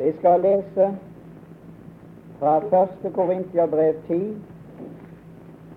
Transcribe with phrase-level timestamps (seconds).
[0.00, 0.98] Vi skal lese
[2.38, 2.56] fra
[3.06, 3.12] 1.
[3.14, 4.36] Korintiabrev 10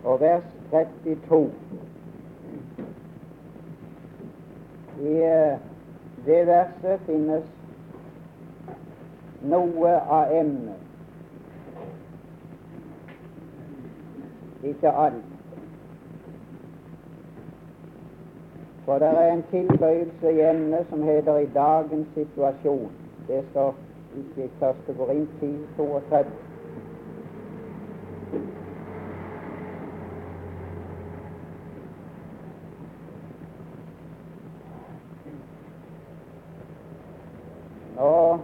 [0.03, 1.51] og vers 32.
[5.01, 5.57] I eh,
[6.25, 7.43] det verset finnes
[9.41, 10.79] noe av emnet.
[14.63, 15.31] Ikke alt.
[18.85, 22.91] For det er en tilbøyelse i emnet som heter 'i dagens situasjon'.
[23.27, 23.82] Det står
[24.15, 24.97] i 1.
[24.97, 26.25] Korint 10, 32.
[37.95, 38.39] Nå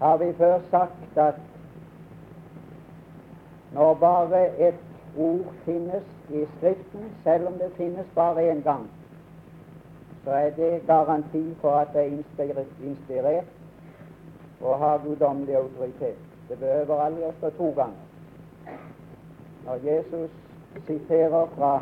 [0.00, 1.34] har vi før sagt at
[3.74, 4.74] når bare et
[5.18, 8.90] ord finnes i Skriften, selv om det finnes bare én gang,
[10.24, 13.44] så er det garanti for at det er inspirert
[14.60, 16.18] og har guddommelig autoritet.
[16.48, 18.76] Det behøver aldri å stå to ganger.
[19.66, 20.30] Når Jesus
[20.86, 21.72] siterer fra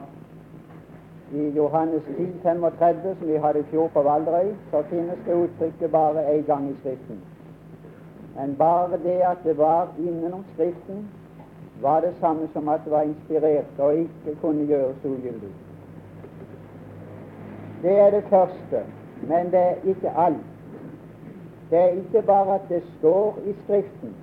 [1.32, 5.90] i Johannes 10, 35, som vi hadde i fjor på Valderøy, så finnes det uttrykket
[5.90, 7.20] bare én gang i Skriften.
[8.36, 11.10] Men bare det at det var innenom Skriften,
[11.80, 15.52] var det samme som at det var inspirert og ikke kunne gjøres ugyldig.
[17.82, 18.84] Det er det første,
[19.22, 20.36] men det er ikke alt.
[21.70, 24.16] Det er ikke bare at det står i Skriften,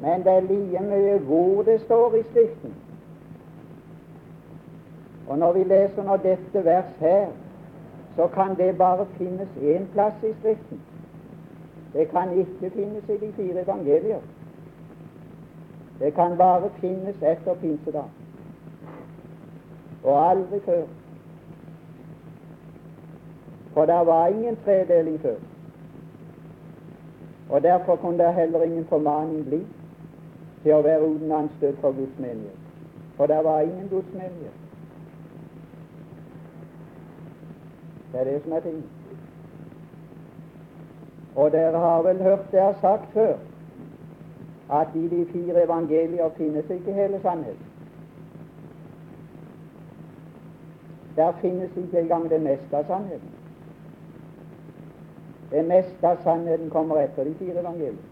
[0.00, 2.74] men det er like mye hvor det står i Skriften.
[5.28, 7.26] Og når vi leser nå dette vers her,
[8.16, 10.80] så kan det bare finnes én plass i Skriften.
[11.92, 14.20] Det kan ikke finnes i de fire evangelier.
[16.00, 18.10] Det kan bare finnes etter pinsedag,
[20.04, 20.82] og aldri før.
[23.78, 25.36] For det var ingen tredeling før.
[27.48, 29.60] Og Derfor kunne det heller ingen formaning bli
[30.62, 32.64] til å være uten anstøt for Guds menighet.
[33.16, 34.58] For det var ingen Guds menighet.
[38.12, 38.82] Det er det som er ting.
[41.34, 43.34] Og dere har vel hørt det jeg sagt før,
[44.70, 47.66] at i de fire evangelier finnes ikke hele sannheten.
[51.16, 53.37] Der finnes ikke engang det meste av sannheten.
[55.50, 58.08] Det meste av sannheten kommer etter de fire evangeliene.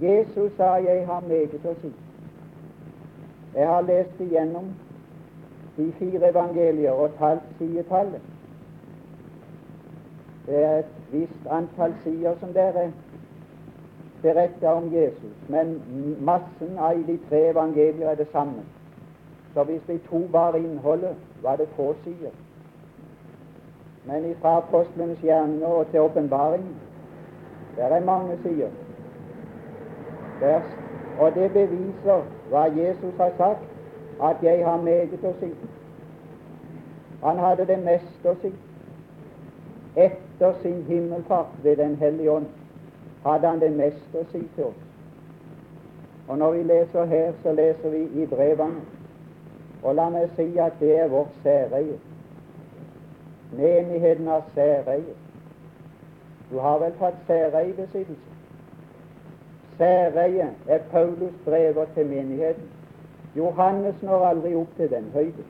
[0.00, 1.92] Jesus sa 'Jeg har meget å si'.
[3.54, 4.74] Jeg har lest igjennom
[5.76, 8.20] de fire evangelier og talt sidetallet.
[10.46, 12.92] Det er et visst antall sider som dere
[14.22, 15.82] beretter om Jesus, men
[16.24, 18.62] massen av de tre evangelier er det samme.
[19.54, 22.30] Så hvis vi tok bare innholdet, var det få sider.
[24.06, 26.76] Men fra apostlenes gjerninger og til åpenbaringen
[27.76, 28.68] der er mange sider.
[30.40, 30.60] Der,
[31.18, 33.64] og det beviser hva Jesus har sagt,
[34.22, 35.48] at jeg har meget å si.
[37.22, 38.52] Han hadde det meste å si.
[39.96, 42.46] Etter sin himmelfart ved Den hellige ånd
[43.24, 44.80] hadde han det meste å si til oss.
[46.28, 48.80] Og når vi leser her, så leser vi i brevene.
[49.82, 51.98] Og la meg si at det er vårt særeie.
[53.52, 55.14] Menigheten har særeie.
[56.50, 58.30] Du har vel tatt særeiebesittelse?
[59.78, 62.70] Særeie er Paulus brever til menigheten.
[63.36, 65.44] Johannes når aldri opp til den høyde.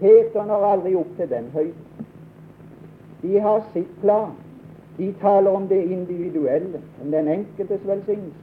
[0.00, 2.06] Peter når aldri opp til den høyde.
[3.22, 4.32] De har sitt plan.
[4.98, 8.38] De taler om det individuelle, om den enkeltes velsignelse.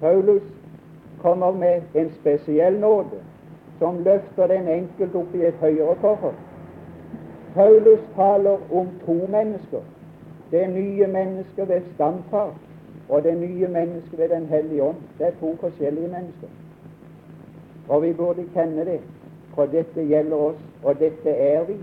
[0.00, 0.42] Paulus
[1.18, 3.20] kommer med en spesiell nåde
[3.78, 6.34] som løfter den enkelte opp i et høyere forhold.
[7.54, 9.80] Paulus taler om to mennesker.
[10.50, 12.54] Det nye mennesket ved stamfar
[13.08, 14.96] og det nye mennesket ved Den hellige ånd.
[15.18, 16.48] Det er to forskjellige mennesker.
[17.88, 19.00] Og vi burde kjenne det,
[19.54, 21.76] for dette gjelder oss, og dette er vi,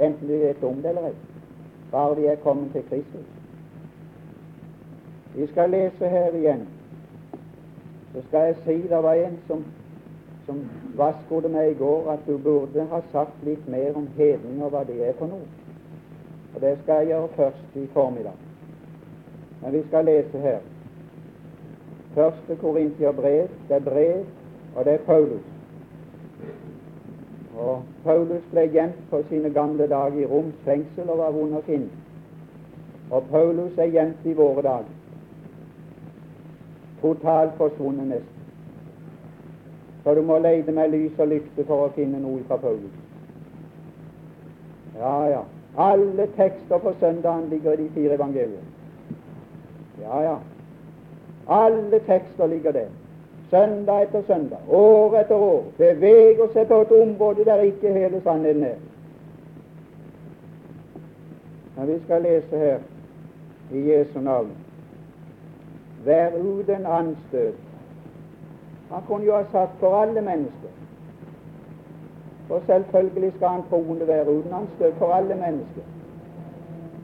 [0.00, 1.14] enten vi vet om det eller ei,
[1.90, 3.26] bare vi er kommet til Kristus.
[5.34, 6.68] Vi skal lese her igjen.
[8.12, 9.64] Så skal jeg si det var en som
[10.46, 10.62] som
[10.96, 15.00] vaskodde meg i går, at du burde ha sagt litt mer om hedninger, hva det
[15.08, 15.48] er for noe.
[16.54, 18.38] Og Det skal jeg gjøre først i formiddag.
[19.62, 20.58] Men vi skal lese her.
[22.14, 24.24] Første brev, det er brev,
[24.76, 25.44] og det er Paulus.
[27.56, 31.64] Og Paulus ble gjemt på sine gamle dager i Roms fengsel og var vond å
[31.66, 31.90] finne.
[33.10, 34.94] Og Paulus er gjemt i våre dager.
[37.00, 38.35] Totalt forsvunnet nesten.
[40.06, 42.92] Så du må leide med lys og lykte for å finne noe fra Paulus.
[44.94, 45.40] Ja, ja.
[45.76, 48.62] Alle tekster på søndagen ligger i de fire evangeliene.
[50.04, 50.36] Ja, ja.
[51.48, 52.94] Alle tekster ligger der.
[53.50, 55.66] Søndag etter søndag, år etter år.
[55.82, 58.80] Beveger seg på et område der ikke hele sannheten er.
[61.74, 62.78] Men vi skal lese her
[63.74, 64.54] i Jesu navn
[66.06, 67.65] Vær uten anstøt.
[68.90, 70.72] Han kunne jo ha sagt for alle mennesker.
[72.48, 75.82] For selvfølgelig skal han troende være uten anstøt for alle mennesker.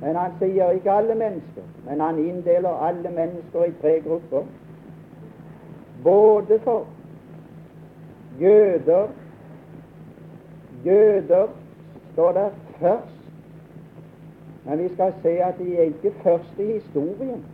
[0.00, 4.42] Men han sier ikke alle mennesker, men han inndeler alle mennesker i tre grupper.
[6.04, 6.86] Både for
[8.40, 9.08] jøder
[10.84, 11.46] Jøder
[12.12, 12.50] står der
[12.80, 13.18] først.
[14.64, 17.44] Men vi skal se at de er ikke først i historien.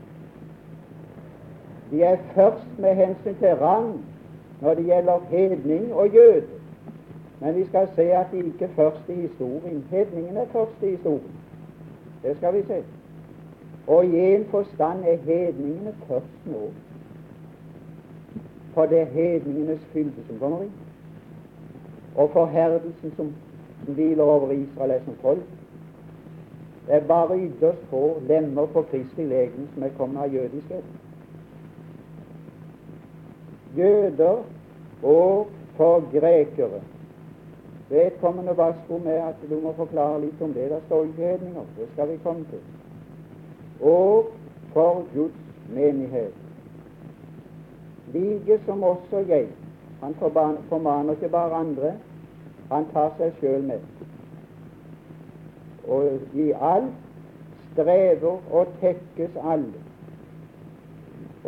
[1.91, 4.05] De er først med hensyn til rang
[4.61, 6.47] når det gjelder hedning og jøde.
[7.41, 9.87] Men vi skal se at de ikke først i historien.
[9.91, 11.33] Hedningen er først i historien.
[12.23, 12.83] Det skal vi se.
[13.87, 16.71] Og i en forstand er hedningene først nå.
[18.75, 20.75] For det er hedningenes fylde som kommer inn.
[22.15, 23.33] Og forherdelsen som,
[23.87, 25.43] hviler over Israel, som folk.
[26.87, 30.85] Det er bare ytterst få lemmer på Kristi legeme som er kommet av jødiskhet.
[33.79, 34.45] Jøder
[35.03, 36.81] og for grekere
[37.89, 40.67] Vedkommende vasko med at du må forklare litt om det.
[40.71, 41.65] Det står ikke hedninger.
[41.77, 42.61] Det skal vi komme til.
[43.81, 44.27] Og
[44.73, 45.39] for Guds
[45.69, 46.35] menighet.
[48.13, 49.49] Like som også jeg.
[50.03, 50.15] Han
[50.69, 51.93] formaner ikke bare andre,
[52.71, 53.81] han tar seg sjøl med.
[55.89, 56.95] Og i alt
[57.73, 59.81] strever og tekkes alle,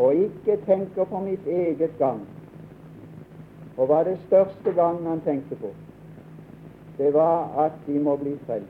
[0.00, 2.24] og ikke tenker på mitt eget gang.
[3.76, 5.72] Og hva det største gangen han tenkte på?
[7.00, 8.66] det var at de må bli frelst.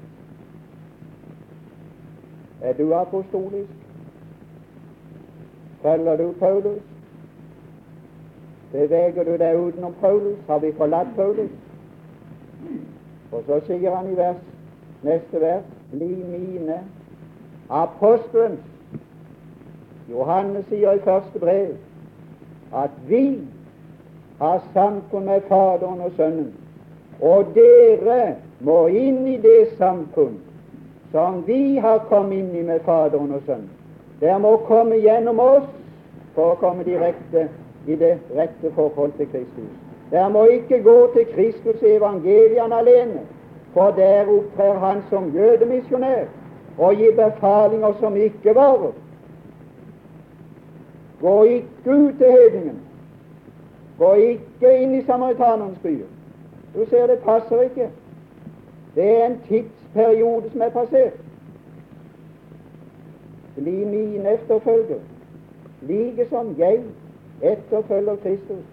[2.60, 3.70] Er du apostolisk?
[5.82, 6.82] Følger du Paulus?
[8.72, 10.38] Beveger du deg utenom Paulus?
[10.46, 11.50] Har vi forlatt Paulus?
[13.32, 14.42] Og så sier han i vers,
[15.02, 16.78] neste vers Bli mine
[17.68, 18.60] apostelens.
[20.10, 21.74] Johannes sier i første brev
[22.74, 23.24] at vi
[24.40, 26.52] har samfunn med Faderen og Sønnen
[27.20, 30.38] og dere må inn i det samfunn
[31.12, 33.68] som vi har kommet inn i med Faderen og Sønnen.
[34.20, 35.68] Dere må komme gjennom oss
[36.34, 37.48] for å komme direkte
[37.86, 39.70] i det rette forhold til Kristus.
[40.10, 43.24] Dere må ikke gå til Kristus i evangeliene alene,
[43.74, 46.26] for der opptrer han som jødemisjonær
[46.78, 48.92] og gir befalinger som ikke varer.
[51.20, 52.80] Gå ikke ut til hedningen.
[53.98, 56.06] Gå ikke inn i samaritanernes byer.
[56.74, 57.90] Du ser, det passer ikke.
[58.94, 61.12] Det er en tidsperiode som er passert.
[63.54, 64.98] Bli min efterfølger,
[65.82, 66.80] like som jeg
[67.42, 68.64] etterfølger Kristus.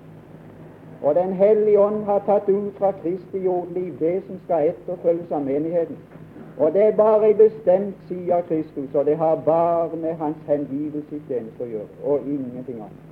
[1.02, 5.42] Og Den hellige ånd har tatt ut fra Kristi jordliv det som skal etterfølges av
[5.42, 5.98] menigheten.
[6.58, 10.38] Og det er bare en bestemt side av Kristus, og det har bare med hans
[10.48, 13.04] hengivelse i tjeneste å gjøre, og ingenting annet.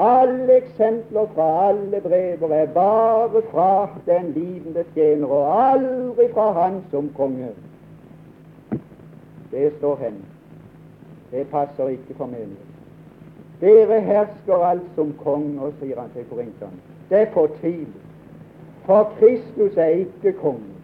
[0.00, 6.80] Alle eksempler fra alle brever er bare fra den lidende tjener, og aldri fra han
[6.90, 7.52] som konge.
[9.50, 10.16] Det står hen.
[11.30, 12.72] Det passer ikke for menigheten.
[13.60, 16.80] Dere hersker alt som konger, sier han til korinterne.
[17.10, 18.00] Det er fortvilet.
[18.84, 20.74] For Kristus er ikke konge.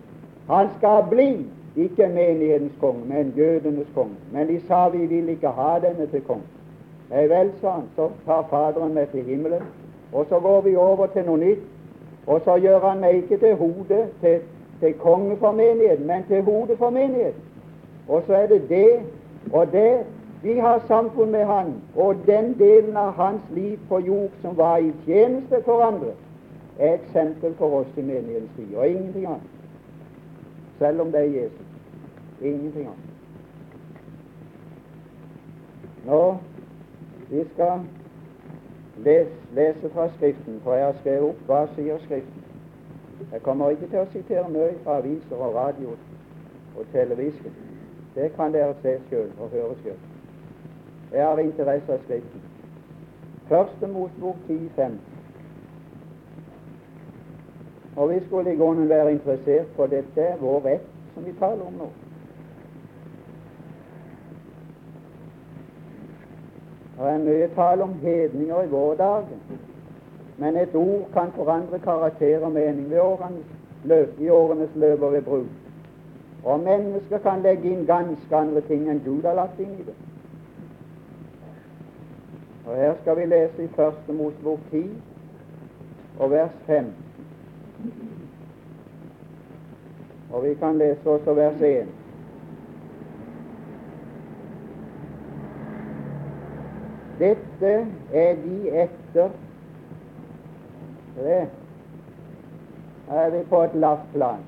[0.49, 1.33] Han skal bli
[1.77, 4.17] ikke menighetens konge, men jødenes konge.
[4.33, 6.49] Men de sa vi vil ikke ha denne til konge.
[7.11, 9.63] Nei vel, sa han, så tar Faderen meg til himmelen,
[10.13, 11.63] og så går vi over til noe nytt.
[12.27, 14.41] Og så gjør han meg ikke til hodet til,
[14.81, 17.43] til konge for menigheten, men til hodet for menigheten.
[18.09, 19.01] Og så er det det
[19.53, 20.05] og det
[20.43, 24.77] vi har samfunn med Han, og den delen av hans liv på jord som var
[24.77, 26.13] i tjeneste for andre,
[26.79, 29.60] er eksempel for oss i menighetens tid, og ingenting annet.
[30.81, 31.67] Selv om det er Jesus.
[32.41, 33.11] Ingenting annet.
[36.05, 36.37] Nå
[37.31, 37.81] vi skal
[38.97, 42.47] lese, lese fra Skriften, for jeg har skrevet opp hva sier Skriften.
[43.33, 45.93] Jeg kommer ikke til å sitere mye fra aviser og radio
[46.75, 47.61] og televisjon.
[48.17, 50.01] Det kan dere se sjøl og høre sjøl.
[51.13, 52.43] Jeg har interesse av Skriften.
[53.53, 54.97] Første motbok 10.5.
[57.97, 61.67] Og vi skulle i grunnen være interessert, for dette er vår rett som vi taler
[61.67, 61.89] om nå.
[67.01, 69.39] Det er mye tale om hedninger i våre dager,
[70.37, 73.47] men et ord kan forandre karakter og mening ved årenes
[73.83, 75.53] løp, i årenes løp og ved bruk.
[76.43, 79.97] Og mennesker kan legge inn ganske andre ting enn Gud har lagt inn i det.
[82.65, 84.85] Og Her skal vi lese i Første Mosebok 10
[86.19, 86.93] og vers 5.
[90.31, 91.89] Og vi kan lese også vers 1.
[97.19, 97.73] Dette
[98.13, 99.31] er de etter
[101.17, 101.49] det.
[103.09, 104.45] Her er vi på et lavt plan.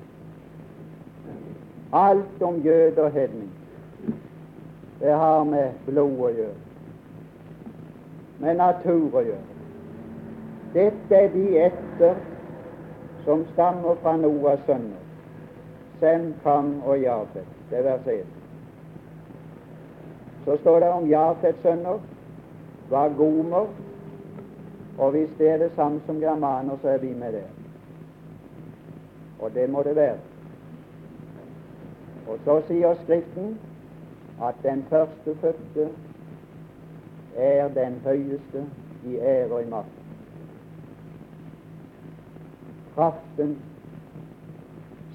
[1.93, 3.51] Alt om jøde og hedning.
[4.99, 6.59] Det har med blod å gjøre,
[8.39, 9.57] med natur å gjøre.
[10.73, 12.21] Dette er de etter
[13.23, 15.01] som stammer fra Noas sønner.
[15.99, 17.47] Send Kam og Jafet.
[17.69, 18.25] Det er vers 1.
[20.45, 21.99] Så står det om Jafets sønner
[22.89, 23.67] var gomer,
[24.97, 27.49] og hvis det er det samme som germaner, så er vi med der.
[29.39, 30.17] Og det må det være.
[32.27, 33.57] Og så sier Skriften
[34.43, 35.89] at den førstefødte
[37.35, 38.65] er den høyeste
[39.05, 40.02] i ære og i makt.
[42.93, 43.63] Kraften,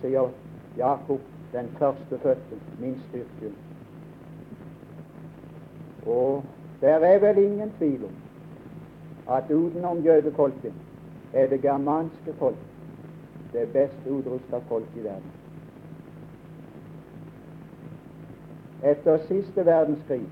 [0.01, 0.31] sier
[0.77, 1.21] Jakob,
[1.53, 3.53] den førstefødte, min styrke.
[6.07, 6.45] Og
[6.81, 8.17] det er vel ingen tvil om
[9.27, 10.75] at utenom jødefolket
[11.33, 12.59] er det germanske folk
[13.53, 15.33] det best utrusta folk i verden.
[18.83, 20.29] Etter siste verdenskrig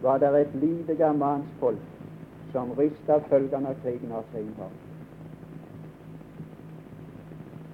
[0.00, 1.82] var det et lite germansk folk
[2.52, 4.81] som rista følgene av krigen av seg innhold.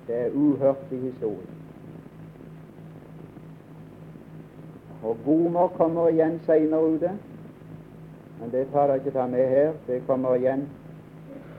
[0.09, 1.55] Det er uhørt i historien.
[5.03, 7.11] Og Gomer kommer igjen seinere ute,
[8.41, 9.73] men det tar jeg ikke ta med her.
[9.87, 10.65] Det kommer igjen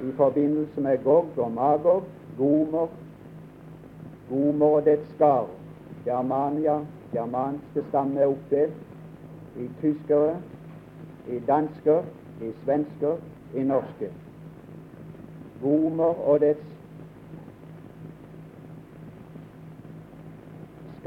[0.01, 2.03] i forbindelse med Gog og Magog,
[2.37, 2.87] Gomer,
[4.29, 5.47] Gomer og dets skar.
[6.05, 6.79] Germania,
[7.13, 8.73] germanske stamme er oppdelt
[9.59, 10.35] i tyskere,
[11.27, 12.03] i dansker,
[12.41, 13.15] i svensker,
[13.53, 14.11] i norske.
[15.61, 16.78] Gomer og dets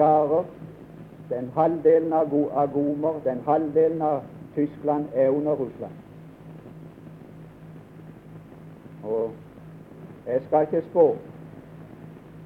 [0.02, 0.44] skarer.
[1.28, 4.20] Den halvdelen av, av Gomer, den halvdelen av
[4.54, 5.92] Tyskland er under Russland.
[9.04, 9.30] Og
[10.26, 11.06] jeg skal ikke spå,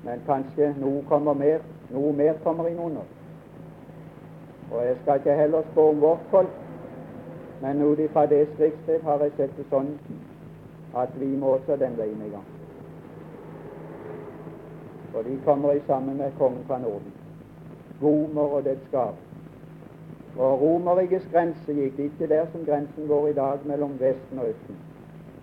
[0.04, 3.02] men kanskje noe kommer mer, noe mer kommer inn under.
[4.70, 6.54] Og jeg skal ikke heller spå om vårt folk,
[7.60, 9.92] men ut ifra det skriftsted har jeg sett det sånn
[10.96, 12.48] at vi må også den veien i gang.
[15.12, 17.15] For de kommer i sammen med kongen fra Norden.
[18.02, 19.22] Romer og dets skap.
[20.36, 24.78] Og Romerrikets grense gikk ikke der som grensen går i dag mellom Vesten og Østen.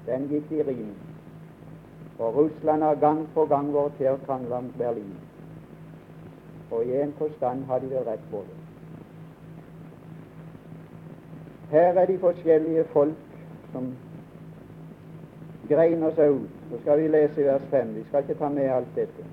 [0.06, 0.96] Den gikk i Rim.
[2.20, 4.18] Og Russland har gang på gang vært til å
[4.58, 5.16] om Berlin.
[6.72, 8.58] Og i en forstand har de vel rett på det.
[11.70, 13.38] Her er de forskjellige folk
[13.72, 13.96] som
[15.70, 16.50] greiner seg ut.
[16.70, 17.96] Så skal vi lese i vers 5.
[17.96, 19.26] Vi skal ikke ta med alt dette.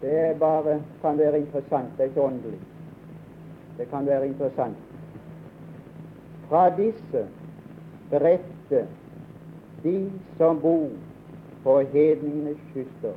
[0.00, 2.60] Det er bare, kan være interessant, det er ikke åndelig.
[3.78, 4.76] Det kan være interessant.
[6.48, 7.28] Fra disse
[8.10, 8.88] beredte
[9.82, 10.88] de som bor
[11.62, 13.12] på hedningenes kyster.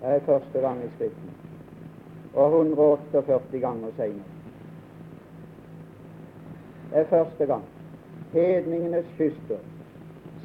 [0.00, 1.30] Det er første gang i Skriften.
[2.34, 4.24] Og 148 ganger senere.
[6.90, 7.64] Det er første gang.
[8.32, 9.58] Hedningenes kyster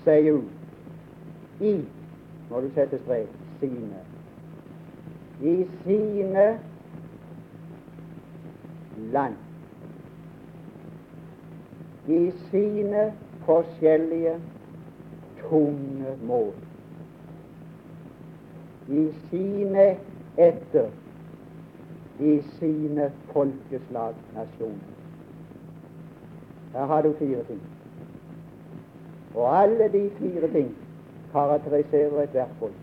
[0.03, 1.73] sier ut i
[2.49, 3.29] må du sette strek
[3.59, 4.05] sine.
[5.41, 6.59] I sine
[9.11, 9.35] land
[12.07, 13.13] i sine
[13.45, 14.39] forskjellige
[15.49, 16.53] tunge mål.
[18.87, 19.97] I sine
[20.37, 20.89] etter,
[22.19, 24.91] i sine folkeslag, nasjoner.
[26.73, 27.61] Her har du fire ting.
[29.35, 30.75] Og alle de fire ting
[31.31, 32.80] karakteriserer ethvert folk.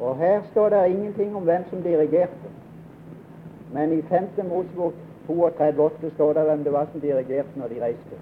[0.00, 2.50] Og her står det ingenting om hvem som dirigerte.
[3.72, 4.28] Men i 5.
[4.48, 4.92] Mosebok
[5.28, 8.16] 32,8 står det hvem det var som dirigerte når de reiste.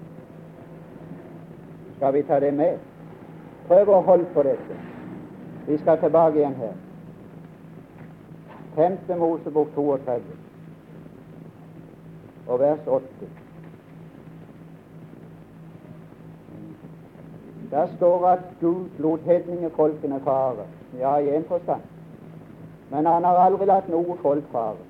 [1.97, 2.77] Skal vi ta det med?
[3.67, 4.77] Prøv å holde på dette.
[5.67, 6.73] Vi skal tilbake igjen her.
[8.75, 8.97] 5.
[9.17, 10.21] Mosebok 32
[12.47, 13.05] og vers 8.
[17.75, 20.63] Der står at Gud lot hedningefolkene fare.
[20.99, 21.81] Ja, i en forstand.
[22.89, 24.85] Men han har aldri latt noe folk fare.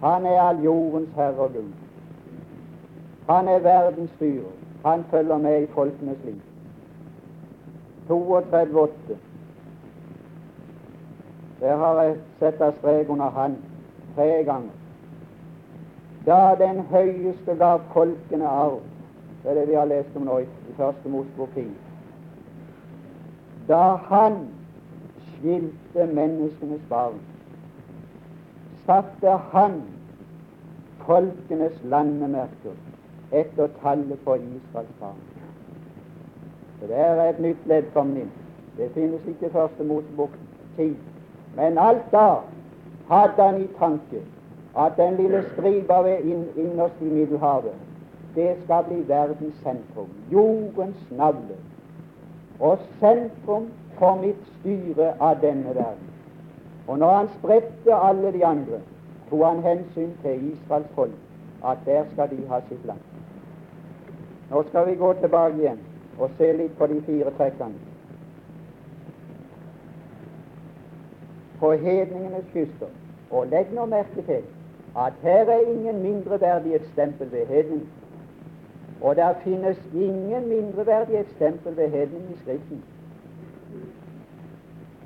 [0.00, 1.74] Han er all jordens herre og Gud.
[3.28, 4.54] Han er verdens styrer.
[4.84, 6.40] Han følger med i folkenes liv.
[8.10, 9.18] 32,8.
[11.60, 13.58] Der har jeg sett av strek under han
[14.16, 14.72] tre ganger.
[16.26, 18.80] Da den høyeste gav folkene arv,
[19.42, 20.46] det er det vi har lest om nå i,
[20.76, 21.66] første Mosebok 10,
[23.68, 24.38] da han
[25.30, 27.18] skilte menneskenes barn,
[28.86, 29.82] satte han
[31.06, 32.78] folkenes landemerker
[33.32, 35.20] etter tallet på Israels barn.
[36.80, 38.30] Så Det er et nytt ledd kommet inn.
[38.76, 40.30] Det finnes ikke i første Mosebok
[40.76, 40.96] 10.
[41.56, 42.42] Men alt da
[43.08, 44.22] hadde han i tanke
[44.78, 46.18] at den lille stripa ved
[46.56, 47.74] innerst i Middelhavet,
[48.34, 51.56] det skal bli verdens sentrum, jordens navle,
[52.60, 56.08] og sentrum for mitt styre av denne verden.
[56.86, 58.80] Og når han spredte alle de andre,
[59.30, 61.18] tok han hensyn til Israels folk,
[61.64, 63.00] at der skal de ha sitt land.
[64.50, 65.78] Nå skal vi gå tilbake igjen
[66.18, 67.78] og se litt på de fire trekkene.
[71.60, 72.90] På hedningenes kyster.
[73.30, 74.42] Og legg nå merke til
[74.96, 77.86] at her er ingen mindreverdighetsstempel ved hedning.
[79.02, 82.84] Og der finnes ingen mindreverdighetsstempel ved hedning i Skriften.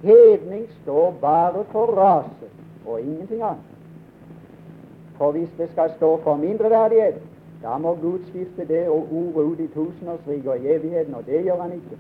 [0.03, 2.47] Hedning står bare for rase
[2.85, 3.63] og ingenting annet.
[5.17, 7.15] For hvis det skal stå for mindreverdighet,
[7.63, 11.45] da må Gud skifte det og ordet ut i tusenårsriket og i evigheten, og det
[11.45, 11.97] gjør han ikke.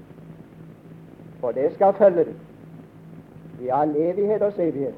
[1.41, 2.37] For det skal følge det
[3.59, 4.95] i all evighet og evighet,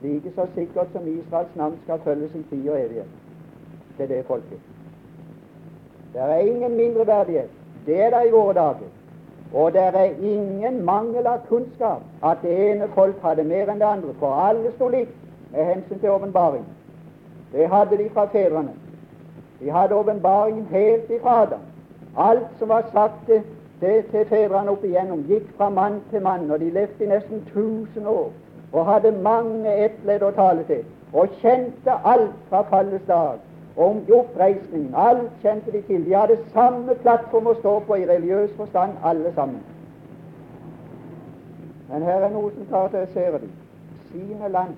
[0.00, 3.08] like så sikkert som Israels navn skal følges i tid og evighet
[3.96, 4.58] til det folket.
[6.12, 7.50] Det er ingen mindreverdighet.
[7.86, 8.90] Det er det i våre dager.
[9.54, 13.86] Og det er ingen mangel av kunnskap at det ene folk hadde mer enn det
[13.86, 15.16] andre, for alle sto likt
[15.52, 16.66] med hensyn til åpenbaring.
[17.52, 18.74] Det hadde de fra fedrene.
[19.60, 21.66] De hadde åpenbaringen helt ifra Adam.
[22.16, 23.42] Alt som var sagt til,
[23.80, 28.06] til, fedrene opp igjennom, gikk fra mann til mann, og de levde i nesten 1000
[28.06, 28.30] år
[28.72, 33.40] og hadde mange ettledd å tale til, og kjente alt fra fallets dag
[33.80, 34.92] om oppreisning.
[34.96, 36.04] Alt kjente de til.
[36.04, 39.62] De hadde samme plattform å stå på i religiøs forstand, alle sammen.
[41.88, 43.52] Men her er noe som karakteriserer dem.
[44.10, 44.74] Sine land.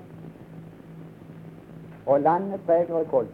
[2.07, 3.33] Og landet preger et folk.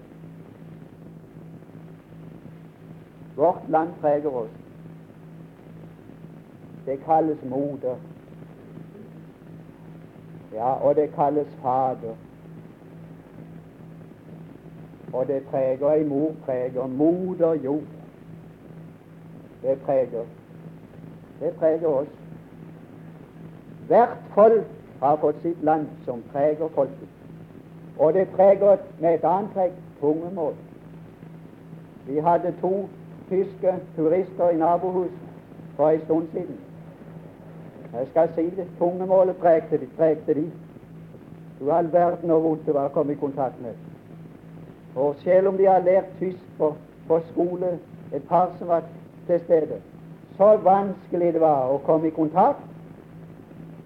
[3.36, 4.54] Vårt land preger oss.
[6.86, 8.00] Det kalles moder.
[10.52, 12.16] Ja, og det kalles fader.
[15.12, 17.82] Og det preger ei mor preger moder jord.
[19.62, 20.24] Det preger
[21.40, 22.08] Det preger oss.
[23.86, 24.66] Hvert folk
[25.00, 27.08] har fått sitt land som preger folket.
[27.98, 30.54] Og det preger med et annet trekk tungemål.
[32.06, 32.88] Vi hadde to
[33.30, 35.18] tyske turister i nabohuset
[35.76, 36.60] for en stund siden.
[37.92, 38.66] Jeg skal si det.
[38.78, 39.86] Tungemålet pregte de.
[39.96, 40.50] Pregte de.
[41.60, 43.87] Du all verden og vondt å komme i kontakt med.
[44.98, 46.74] Og selv om de har lært tysk på,
[47.08, 47.78] på skole,
[48.14, 48.82] et par som var
[49.26, 49.80] til stede,
[50.36, 52.64] så vanskelig det var å komme i kontakt.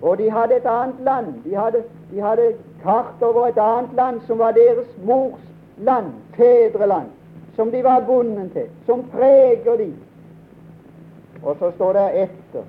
[0.03, 1.35] Og de hadde et annet land.
[1.44, 5.40] De hadde, de hadde kart over et annet land som var deres mors
[5.79, 7.11] land, fedreland,
[7.57, 9.90] som de var bundet til, som preger de.
[11.42, 12.64] Og så står det etter.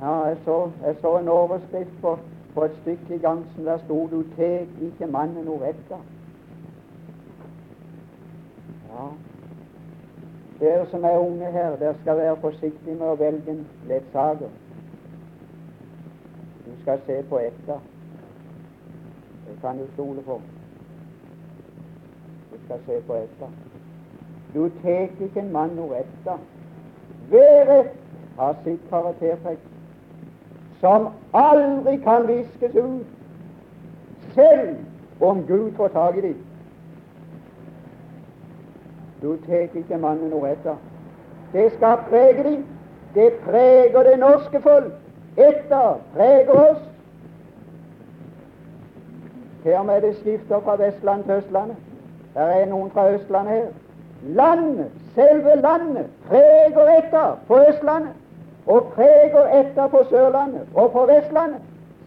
[0.00, 2.16] Ja, jeg så, jeg så en overskrift på,
[2.54, 6.19] på et stykke i som der sto 'Du tek ikke mannen noe etter'.
[9.00, 9.08] Ja.
[10.60, 14.50] Dere som er unge her, dere skal være forsiktige med å velge en ledsager.
[16.66, 17.80] Du skal se på etter.
[19.46, 20.36] Det kan du stole på.
[22.50, 23.56] Du skal se på etter.
[24.54, 26.44] Du tar ikke en mann noe etter.
[27.32, 27.96] Hver ett
[28.36, 29.64] har sitt karaktertrekk
[30.80, 33.08] som aldri kan viskes ut,
[34.36, 36.38] selv om Gud får tak i dem.
[39.22, 40.76] Du tar ikke mannen noe etter.
[41.52, 42.66] Det skal prege dem.
[43.14, 44.92] Det preger det norske folk.
[45.36, 46.82] Etter preger oss.
[49.64, 51.76] Her med det skifter fra Vestland til Østlandet.
[52.34, 53.66] Her er noen fra Østlandet her.
[54.22, 58.12] Landet, selve landet, preger etter på Østlandet.
[58.66, 61.60] Og preger etter på Sørlandet og på Vestlandet.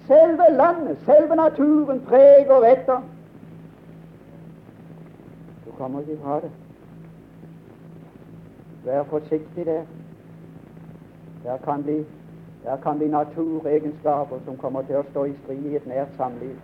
[0.07, 3.01] Selve landet, selve naturen preger etter.
[5.65, 6.51] Du kommer ikke fra det.
[8.85, 9.83] Vær forsiktig der.
[11.43, 12.05] Der kan bli,
[12.63, 16.55] der kan bli naturegenskaper som kommer til å stå i strid i et nært samliv.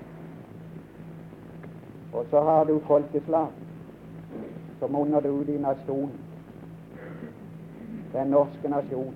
[2.14, 3.48] Og så har du folkeslag
[4.80, 6.18] som under du i nasjonen.
[8.14, 9.16] Den norske nasjon.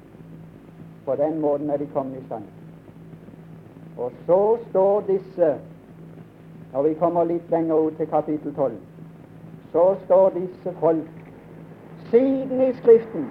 [1.06, 2.44] På den måten er de kommet i stand.
[3.98, 5.56] Og så står disse,
[6.74, 8.78] når vi kommer litt lenger ut til kapittel 12,
[9.72, 11.23] så står disse folk
[12.14, 13.30] siden i Skriften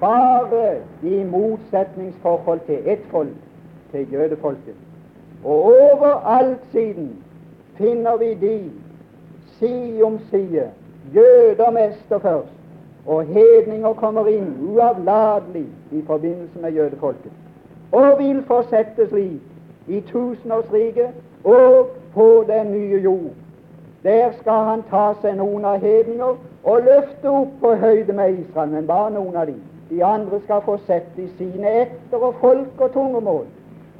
[0.00, 3.36] bare i motsetningsforhold til ett folk,
[3.92, 4.74] til jødefolket.
[5.44, 7.24] Og overalt siden
[7.74, 8.70] finner vi de
[9.58, 10.70] side om side,
[11.14, 12.54] jøder mest først,
[13.06, 17.32] og hedninger kommer inn uavlatelig i forbindelse med jødefolket,
[17.92, 19.40] og vil fortsette slik
[19.88, 21.08] i tusenårsriket
[21.44, 23.47] og på den nye jord.
[24.08, 28.70] Der skal han ta seg noen av hedninger og løfte opp på høyde med Israel,
[28.72, 29.58] men bare noen av dem.
[29.90, 33.44] De andre skal få sette i sine etter og folk og tungemål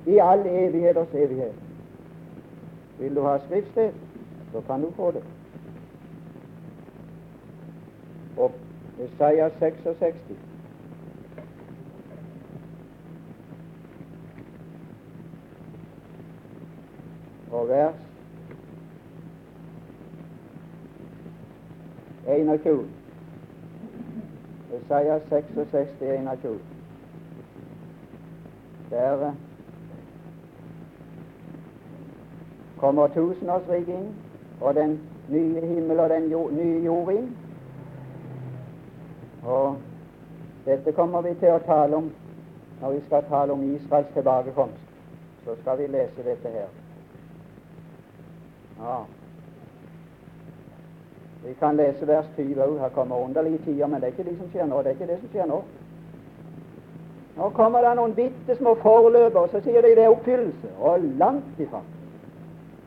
[0.09, 1.61] i all evigheters evighet.
[2.99, 3.93] Vil du ha skriftsted,
[4.53, 5.25] så kan du få det.
[8.37, 8.57] Og
[9.05, 10.17] Isaiah 66.
[17.53, 18.08] Og vers
[22.29, 22.89] 21.
[24.77, 26.61] Isaiah 66, 21.
[28.91, 29.33] Der
[32.79, 34.15] kommer tusenårsriket inn,
[34.61, 37.37] og den nye himmel og den jord, nye jord inn.
[39.45, 39.77] Og
[40.67, 42.11] dette kommer vi til å tale om
[42.81, 44.83] når vi skal tale om Israels tilbakekomst.
[45.45, 46.69] Så skal vi lese dette her.
[48.79, 48.99] Ja.
[51.45, 52.79] Vi kan lese vers 20 òg.
[52.81, 54.79] Her kommer underlige tider, men det er ikke det som skjer nå.
[54.79, 55.61] Det er ikke det som skjer nå.
[57.37, 60.73] Nå kommer det noen bitte små forløpere, så sier de det er oppfyllelse.
[60.81, 61.83] Og langt ifra.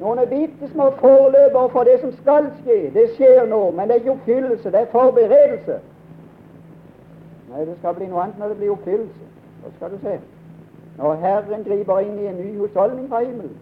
[0.01, 2.79] Noen bitte små forløpere for det som skal skje.
[2.93, 4.71] Det skjer nå, men det er ikke oppfyllelse.
[4.71, 5.79] Det er forberedelse.
[7.51, 9.29] Nei, det skal bli noe annet når det blir oppfyllelse.
[9.63, 10.17] Da skal du se.
[10.97, 13.55] Når Herren griper inn i en ny husholdning fra himmelen,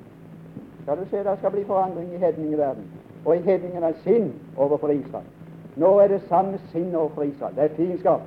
[0.82, 2.99] skal du se det skal bli forandring i hedningeverden
[3.30, 5.26] og av sinn overfor Israel.
[5.76, 7.56] Nå er det samme sinn overfor Israel.
[7.56, 8.22] Det er fiendskap.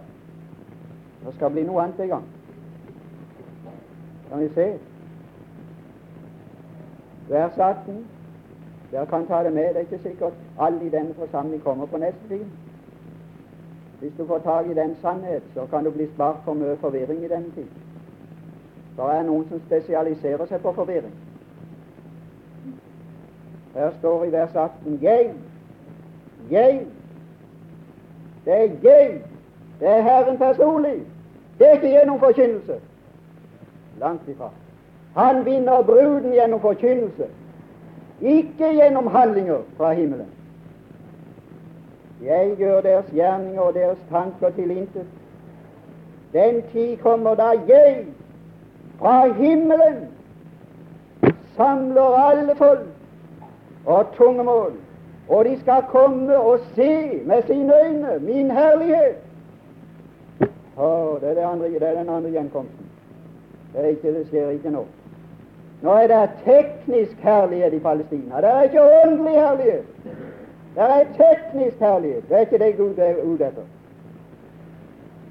[1.25, 2.25] Det skal bli noe annet i gang.
[4.31, 4.67] Kan vi se?
[7.29, 8.05] Vers 18.
[8.91, 9.69] Dere kan ta det med.
[9.69, 12.45] Det er ikke sikkert alle i denne forsamling kommer på neste tid.
[14.01, 17.25] Hvis du får tak i den sannhet, så kan du bli spart for mye forvirring
[17.25, 17.69] i denne tid.
[18.97, 21.13] Det er noen som spesialiserer seg på forvirring.
[23.75, 25.31] Her står i vers 18 Jeg,
[26.51, 26.81] jeg.
[28.45, 29.23] Det er jeg.
[29.81, 31.03] Det er Herren personlig.
[31.59, 32.75] Det er ikke gjennom forkynnelse.
[34.01, 34.51] Langt ifra.
[35.17, 37.27] Han vinner bruden gjennom forkynnelse,
[38.21, 40.27] ikke gjennom handlinger fra himmelen.
[42.25, 45.07] Jeg gjør deres gjerninger og deres tanker til intet.
[46.33, 48.07] Den tid kommer da jeg
[48.99, 50.09] fra himmelen
[51.57, 52.87] samler alle folk
[53.87, 54.73] og tungemål,
[55.29, 59.17] og de skal komme og se med sine øyne min herlighet.
[60.77, 62.87] Oh, det, er det, andre, det er den andre gjenkomsten.
[63.73, 64.87] Det, er ikke, det skjer ikke nå.
[65.83, 68.37] Nå er det teknisk herlighet i Palestina.
[68.37, 69.85] Det er ikke åndelig herlighet.
[70.75, 72.29] Det er teknisk herlighet.
[72.29, 73.63] Det er ikke det Gud er ute etter.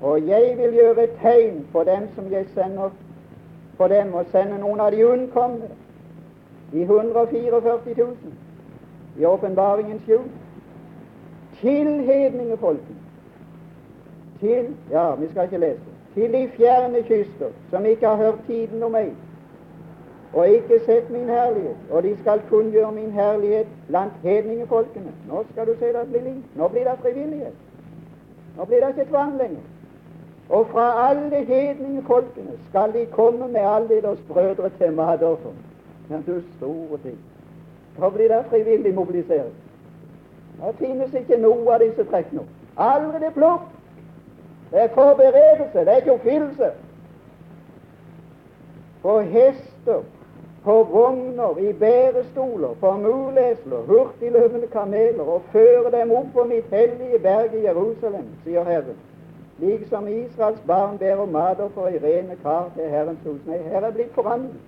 [0.01, 2.89] Og jeg vil gjøre tegn på dem som jeg sender
[3.77, 5.69] på dem, og sende noen av de unnkomne
[6.71, 8.15] i 144 000
[9.17, 10.19] i åpenbaringen 7,
[11.61, 12.95] til hedningefolket,
[14.39, 18.83] Til ja, vi skal ikke lese til de fjerne kyster som ikke har hørt tiden
[18.83, 19.13] om meg,
[20.33, 25.13] og ikke sett min herlighet, og de skal kunngjøre min herlighet blant hedningefolkene.
[25.29, 26.43] Nå skal du se det blir liv.
[26.55, 27.53] Nå blir det frivillighet.
[28.57, 29.65] Nå blir det ikke tvang lenger.
[30.49, 35.51] Og fra alle hedningefolkene skal de komme med alle deres brødre til matoffer.
[36.11, 37.19] Men du store ting.
[37.99, 39.53] Da blir det frivillig mobilisering.
[40.61, 42.43] Det finnes ikke noe av disse trekk nå.
[43.21, 43.69] det plukk.
[44.71, 46.71] Det er forberedelse, det er ikke oppfyllelse.
[49.01, 50.03] På hester,
[50.63, 57.19] på vogner, i bærestoler, på mulesler, hurtigløpende kameler, og føre dem opp på mitt hellige
[57.19, 58.99] berg i Jerusalem, sier Herren.
[59.59, 63.41] Liksom Israels barn bærer matoffer i rene kar til Herrens hus.
[63.45, 64.61] Nei, her er blitt forandret.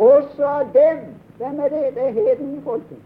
[0.00, 0.98] Også av dem
[1.40, 1.94] Hvem er det?
[1.94, 2.98] Det er hedningefolket.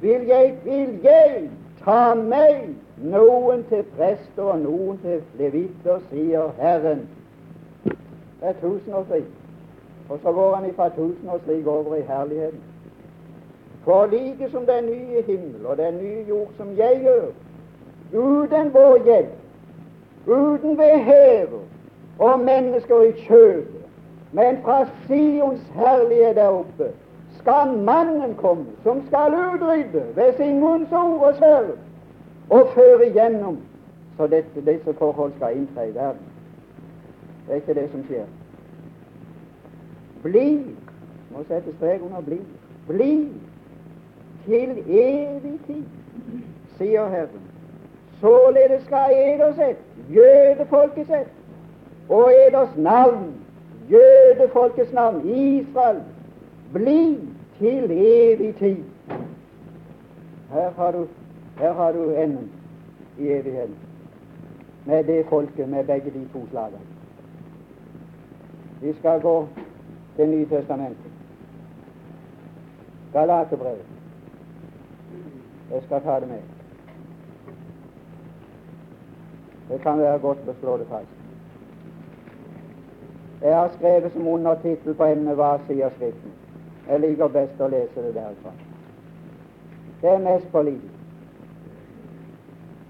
[0.00, 1.50] Vil jeg, vil jeg
[1.84, 2.66] ta meg
[3.00, 7.06] noen til prester og noen til levitter, sier Herren.
[7.84, 9.24] Det er tusenårsrik.
[10.10, 12.60] Og så går han fra tusenårsrik over i herligheten.
[13.84, 17.28] For like som den nye himmel og den nye jord som jeg gjør,
[18.12, 19.36] uten vår hjelp,
[20.26, 21.60] uten hever
[22.18, 23.79] og mennesker i kjødet,
[24.32, 26.90] Men fra Sions herlighet der oppe
[27.40, 31.72] skal mannen komme, som skal utrydde ved sin munns ord og sverd,
[32.50, 33.58] og føre igjennom,
[34.16, 36.26] så dette, disse forhold skal inntre i verden.
[37.46, 38.26] Det er ikke det som skjer.
[40.22, 40.46] Bli
[41.30, 42.38] må sette strek under bli.
[42.86, 43.14] Bli
[44.44, 45.84] til evig tid,
[46.78, 47.46] sier Herren.
[48.20, 51.32] Således skal eders ett, jødefolkets ett,
[52.08, 53.32] og eders navn,
[53.90, 56.02] jødefolkets navn, Israel,
[56.72, 57.18] bli
[57.58, 58.76] til evig tid.
[60.50, 61.06] Her har du,
[61.58, 62.52] her har du enden
[63.18, 63.76] i evigheten
[64.84, 66.78] med det folket med begge de to slagene.
[68.82, 69.48] Vi skal gå
[70.16, 71.10] til Nytestamentet.
[73.12, 73.86] Galaterbrevet.
[75.70, 76.42] Jeg skal ta det med.
[79.68, 81.19] Det kan være godt å slå det fast.
[83.42, 86.32] Jeg har skrevet som undertittel på emnet 'Hva sier Skriften'?
[86.88, 88.52] Jeg liker best å lese det derfra.
[90.02, 90.90] Det er mest pålitelig.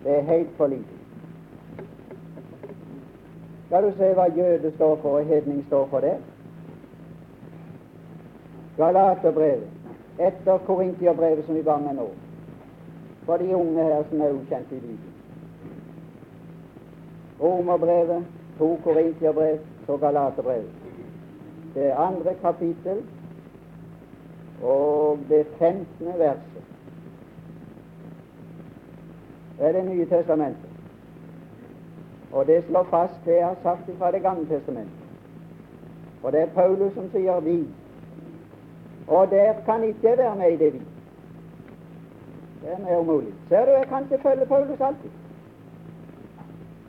[0.05, 0.99] Det er helt pålitelig.
[3.67, 6.17] Skal du se hva jøde står for og hedning står for det?
[8.77, 9.69] Galaterbrevet
[10.19, 12.09] etter Korintiabrevet som vi var med nå.
[13.25, 15.17] For de unge her som er ukjente i Bibelen.
[17.41, 18.25] Romerbrevet,
[18.59, 19.59] to Korintiabrev,
[19.91, 20.71] så Galaterbrevet.
[21.75, 23.03] Det er andre kapittel
[24.63, 26.63] og det femtende verset.
[29.59, 30.71] Det er Det nye testamentet.
[32.33, 34.95] Og det slår fast det jeg har sagt fra Det gamle testamentet.
[36.23, 37.67] Og det er Paulus som sier 'vi'.
[39.09, 40.83] Og der kan ikke være med i det 'vi'.
[42.63, 43.35] Det er mer umulig.
[43.49, 45.11] Ser du, jeg kan ikke følge Paulus alltid.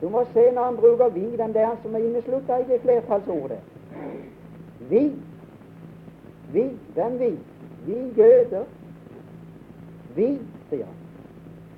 [0.02, 3.58] Du må se når han bruker 'vi', den der som er inneslutta i det flertallsordet.
[4.80, 5.12] Vi.
[6.52, 6.78] Vi.
[6.94, 7.38] Hvem vi?
[7.86, 8.64] Vi jøder.
[10.16, 10.38] Vi,
[10.70, 10.94] sier han.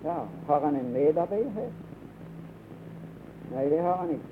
[0.04, 1.70] Ja, har han en medarbeider her?
[3.54, 4.24] Nei, det har han ikke.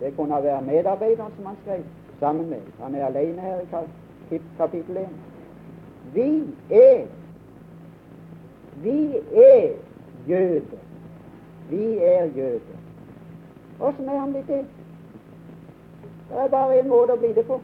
[0.00, 1.84] Det kunne være medarbeideren som han skrev
[2.20, 2.60] sammen med.
[2.82, 3.60] Han er alene her
[4.30, 5.08] i kapittel 1.
[6.14, 7.06] Vi er
[8.82, 9.72] Vi er
[10.28, 10.80] jøder.
[11.70, 12.80] Vi er jøder.
[13.80, 14.66] Åssen er han blitt det?
[16.28, 17.58] Det er bare en måte å bli det på.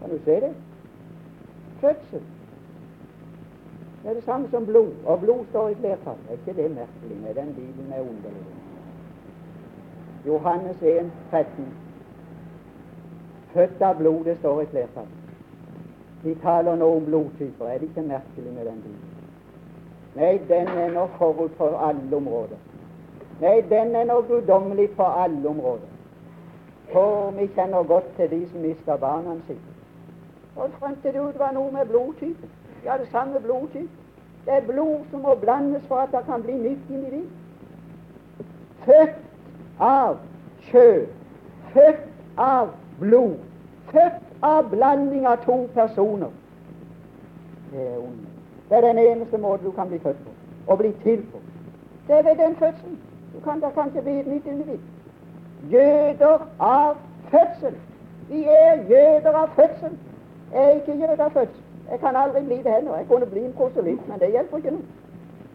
[0.00, 0.52] Kan du se det?
[1.80, 2.22] Fødsel.
[4.02, 6.20] Det er det samme som blod, og blod står i flertall.
[6.28, 8.44] Er ikke det merkelig med den Bibelen er underlig?
[10.26, 11.66] Johannes 1, 13.
[13.54, 15.08] Født av blod, det står i flertall.
[16.24, 17.66] De taler nå om blodtyper.
[17.66, 19.10] Er det ikke merkelig med den Bibelen?
[20.14, 22.60] Nei, den er nå forut for alle områder.
[23.40, 25.93] Nei, den er nå guddommelig på alle områder.
[26.92, 29.74] For vi kjenner godt til de som mister barna sine.
[30.56, 32.50] Og fant det ut var noe med blodtypen.
[32.84, 33.88] Ja, det samme blodtype.
[34.44, 37.24] Det er blod som må blandes for at det kan bli nytt individ.
[38.84, 39.16] Født
[39.80, 40.18] av
[40.68, 41.06] kjø,
[41.72, 42.04] født
[42.36, 42.68] av
[43.00, 43.38] blod,
[43.90, 46.30] født av blanding av to personer.
[47.72, 48.28] Det er ondt.
[48.68, 50.30] Det er den eneste måten du kan bli født på,
[50.66, 51.40] og bli til på.
[52.06, 52.98] Det er ved den fødselen.
[53.34, 54.78] Du kan da kanskje bli et nytt individ.
[55.72, 56.96] Jøder av
[57.30, 57.74] fødsel.
[58.28, 59.98] Vi er jøder av fødsel.
[60.52, 61.62] Jeg er ikke jøde av fødsel.
[61.90, 62.96] Jeg kan aldri bli det heller.
[62.96, 64.82] Jeg kunne bli en proselytt, men det hjelper ikke noe.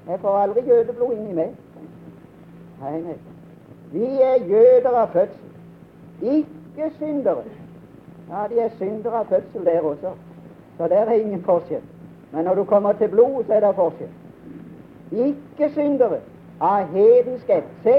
[0.08, 1.56] Jeg får aldri jødeblod inni meg.
[2.82, 3.18] Nei, nei.
[3.92, 5.50] Vi er jøder av fødsel,
[6.22, 7.44] ikke syndere.
[8.30, 10.12] Ja, de er syndere av fødsel der også,
[10.78, 11.82] så der er ingen forskjell.
[12.32, 14.10] Men når du kommer til blod, så er det forskjell.
[15.12, 16.20] Ikke syndere
[16.62, 17.64] av hedenskhet.
[17.84, 17.96] Se,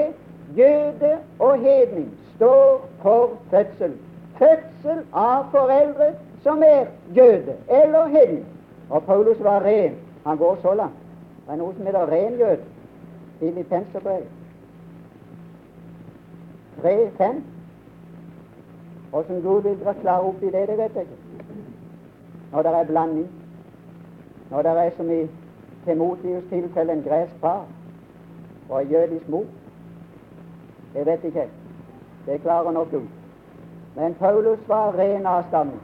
[0.57, 3.93] jøde og hedning står for fødsel.
[4.39, 6.87] Fødsel av foreldre som er
[7.17, 8.47] jøde eller hedning.
[8.91, 9.95] Og Paulus var ren.
[10.27, 10.97] Han går så langt.
[11.47, 12.63] Det er noe som heter ren jøde.
[13.41, 14.23] Filippenserbrev
[16.85, 17.41] 3.5.
[19.13, 21.55] Åssen Gud vil klare opp i det, det vet jeg ikke.
[22.53, 23.31] Når det er blanding.
[24.51, 25.23] Når det er som i
[25.87, 27.65] Timotius' tilfelle en gresk far
[28.69, 29.45] og en jødisk mor.
[30.95, 31.49] Det vet jeg ikke.
[32.27, 33.09] Det klarer nok Gud.
[33.97, 35.81] Men Paulus var ren av stammen.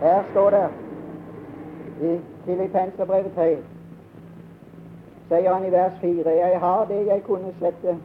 [0.00, 0.68] Her står det
[2.00, 3.58] i Filippenserbrevet 3,
[5.28, 7.96] sier han i vers 4, jeg har det jeg kunne sette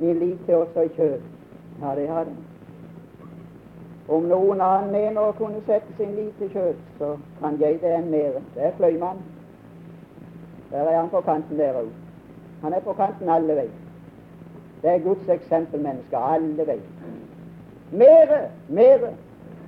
[0.00, 1.20] min lit til også i kjøp.
[1.82, 2.36] Ja, det har den.
[4.08, 7.94] Om noen annen mener å kunne sette sin lit til kjøp, så kan jeg det
[8.00, 8.42] enn mer.
[8.56, 9.22] Det er Fløymann.
[10.72, 11.94] Der er han på kanten der òg.
[12.62, 13.83] Han er på kanten alle veier.
[14.84, 16.88] Det er Guds eksempelmenneske alle veier.
[17.92, 19.14] Mere, mere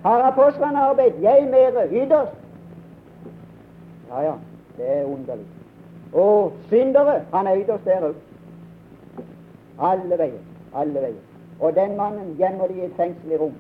[0.02, 1.12] Har apostlene arbeid?
[1.22, 2.32] Jeg mere, ytterst.
[4.10, 4.34] Ja, ja,
[4.76, 5.46] det er underlig.
[6.12, 8.14] Og syndere, han er ytterst der òg.
[9.80, 10.44] Alle veier.
[10.74, 11.24] Alle veier.
[11.60, 13.56] Og den mannen gjemmer de i et fengsel i rom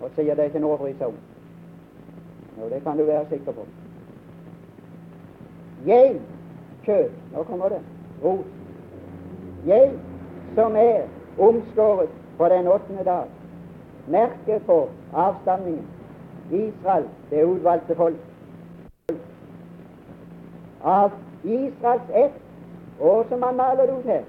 [0.00, 1.18] og sier det er ikke noe å bry seg om.
[2.58, 3.66] Jo, det kan du være sikker på.
[5.86, 6.16] Jeg,
[6.84, 7.02] kjø.
[7.34, 7.80] nå kommer det,
[8.24, 8.59] rot.
[9.66, 9.90] Jeg
[10.54, 11.02] som er
[11.38, 13.24] omskåret på den åttende dag,
[14.06, 15.86] merket på avstamningen.
[16.50, 18.16] Israel, det utvalgte folk.
[20.80, 21.10] Av
[21.44, 22.32] Israels ett,
[23.00, 24.22] og som han maler det ut her,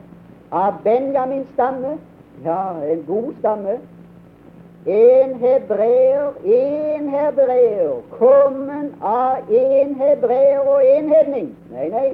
[0.52, 1.98] av Benjamins stamme,
[2.44, 3.80] ja, en god stamme,
[4.86, 11.56] en hebreer, en hebreer, kommen av en hebreer og en hedning.
[11.72, 12.10] Nei, nei.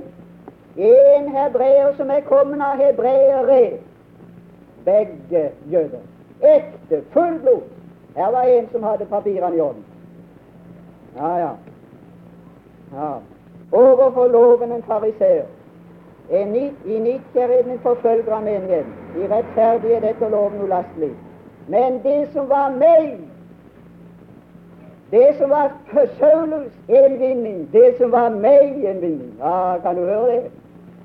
[0.78, 3.80] En hebreer som er kommet av hebreere.
[4.86, 6.04] Begge jøder.
[6.42, 7.64] Ekte, full blod.
[8.16, 9.86] Her var en som hadde papirene i orden.
[11.18, 11.50] Ja, ja.
[12.94, 13.14] ja.
[13.72, 15.46] Overfor loven en fariseer.
[16.30, 18.94] I nidkjærheten en forfølger av menigheten.
[19.16, 21.12] I rettferdighet etter loven ulastelig.
[21.68, 23.18] Men det som var meg,
[25.12, 25.72] det som var
[26.20, 30.52] Saulus en vinning, det som var meg en vinning Ja, Kan du høre det?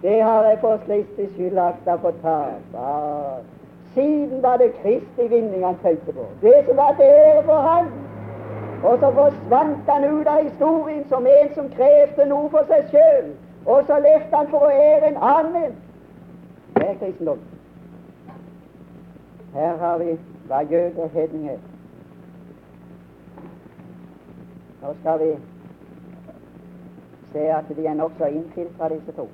[0.02, 2.74] Det har Kristi skyld akta på tap.
[2.74, 3.38] Ah.
[3.94, 6.26] Siden var det Kristi vinning han tenkte på.
[6.40, 7.86] Det som var til ære for han.
[8.84, 13.28] Og så forsvant han ut av historien som en som krevde noe for seg sjøl.
[13.66, 15.76] Og så levde han for å ære en annen.
[16.74, 17.38] Det er kristendom.
[19.54, 20.16] Her har vi
[20.48, 21.62] hva jøder og hedning er.
[24.82, 25.30] Nå skal vi
[27.32, 29.28] se at de er nokså innfiltra, disse to.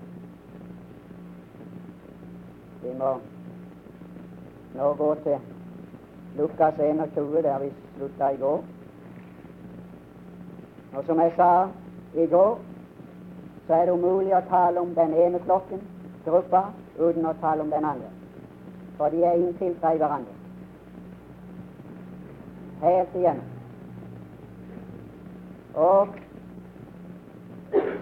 [2.83, 3.13] Vi må
[4.75, 5.39] nå gå til
[6.39, 8.65] Lukas 21, der vi slutta i går.
[10.93, 11.69] Og som jeg sa
[12.15, 12.59] i går,
[13.67, 15.83] så er det umulig å tale om den ene flokken,
[16.25, 16.65] gruppa,
[16.99, 18.11] uten å tale om den andre.
[18.97, 20.39] For de er innfiltra i hverandre
[22.81, 23.47] helt igjennom.
[25.75, 26.09] Og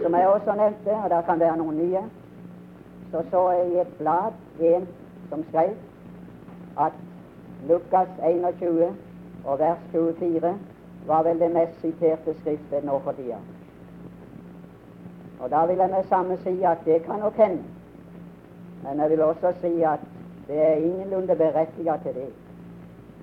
[0.02, 2.02] som jeg også nevnte, og det kan være noen nye,
[3.10, 4.88] så så jeg i et blad en
[5.28, 5.74] som skrev
[6.78, 6.92] at
[7.68, 8.96] Lukas 21
[9.44, 10.58] og vers 24
[11.06, 13.38] var vel det mest siterte skriftet nå for tida.
[15.40, 17.62] Og da vil jeg med samme si at det kan nok hende.
[18.82, 20.00] Men jeg vil også si at
[20.48, 22.32] det er ingenlunde berettiget til det.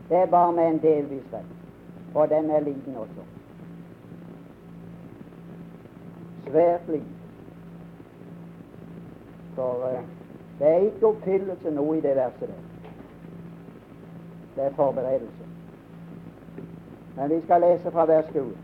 [0.09, 1.45] Det er bare med en delvis rett,
[2.15, 3.23] og den er liten også.
[6.47, 7.15] Svært liten.
[9.55, 10.22] For uh,
[10.59, 12.61] det er ikke oppfyllelse nå i det verset der.
[14.55, 15.43] Det er forberedelse.
[17.15, 18.57] Men vi skal lese fra hver skole.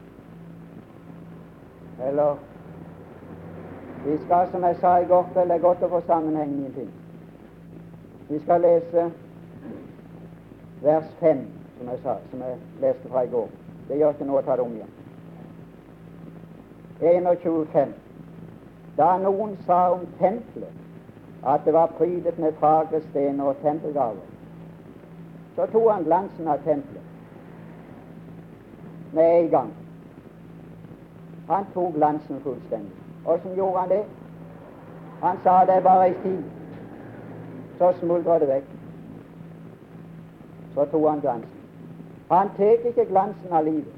[2.07, 2.35] Eller
[4.05, 6.65] vi skal, som jeg sa i går kveld, det er godt å få sammenhengen i
[6.65, 6.91] en ting.
[8.29, 9.09] Vi skal lese
[10.81, 11.41] vers 5,
[11.77, 13.49] som jeg, sa, som jeg leste fra i går.
[13.87, 14.95] Det gjør ikke noe å ta det om igjen.
[17.01, 17.93] 21.5.
[18.97, 20.88] Da noen sa om tempelet
[21.43, 24.25] at det var prydet med fagre stener og tempelgaver,
[25.55, 27.03] så tok han glansen av tempelet
[29.11, 29.73] med en gang.
[31.47, 32.95] Han tok glansen fullstendig.
[33.25, 34.03] Åssen gjorde han det?
[35.21, 36.43] Han sa det bare ei tid.
[37.77, 38.79] Så smuldra det vekk
[40.79, 41.61] så tok han glansen.
[42.29, 43.93] Han tar ikke glansen av livet.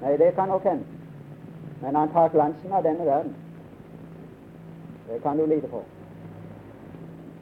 [0.00, 0.84] Nei, det kan nok hende.
[1.80, 3.34] Men han tar glansen av denne verden.
[5.08, 5.82] Det kan du lide på.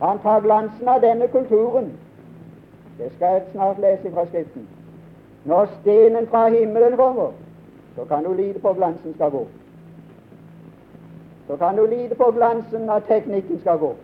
[0.05, 1.93] Han tar glansen av denne kulturen.
[2.99, 4.69] Det skal jeg snart lese fra Skriften.
[5.45, 7.31] Når stenen fra himmelen kommer,
[7.97, 9.47] så kan du lide på glansen skal gå.
[11.47, 13.95] Så kan du lide på glansen når teknikken skal gå.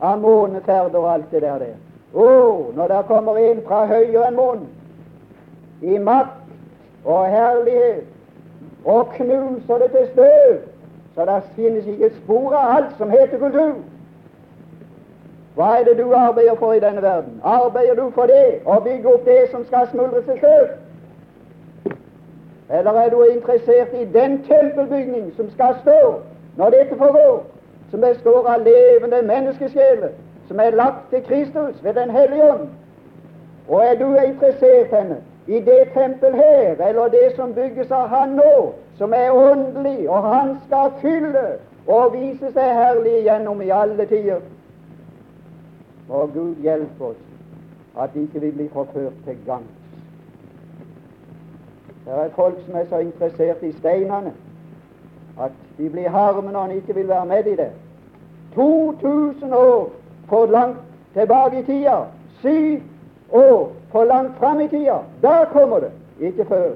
[0.00, 1.58] Av måneferder og alt det der.
[1.58, 1.76] der.
[2.14, 4.68] Oh, når det kommer en fra høyere enn månen,
[5.82, 8.04] i makt og herlighet,
[8.84, 10.60] og knuser det til støv,
[11.14, 13.82] så det finnes ikke spor av alt som heter kultur.
[15.54, 17.40] Hva er det du arbeider for i denne verden?
[17.44, 20.68] Arbeider du for det, å bygge opp det som skal smuldre seg sjøl?
[22.70, 26.00] Eller er du interessert i den tempelbygning som skal stå
[26.56, 27.44] når dette forgår,
[27.90, 30.16] som består av levende menneskesjeler,
[30.48, 32.66] som er lagt til Kristus ved Den hellige ånd.
[33.68, 38.28] Og er du interessert henne i det tempel her, eller det som bygges av Han
[38.40, 41.46] nå, som er åndelig, og Han skal fylle
[41.86, 44.42] og vise seg herlig gjennom i alle tider.
[46.08, 47.16] Og Gud hjelpe oss
[48.00, 49.70] at ikke vi blir forført til gangs.
[52.04, 54.32] Det er folk som er så interessert i steinene
[55.40, 57.70] at de blir harme når de ikke vil være med i det.
[58.54, 59.92] 2000 år
[60.28, 60.78] for langt
[61.14, 61.96] tilbake i tida.
[62.40, 62.80] Syv
[63.32, 64.98] år for langt fram i tida.
[65.22, 65.90] Da kommer det.
[66.20, 66.70] Ikke før.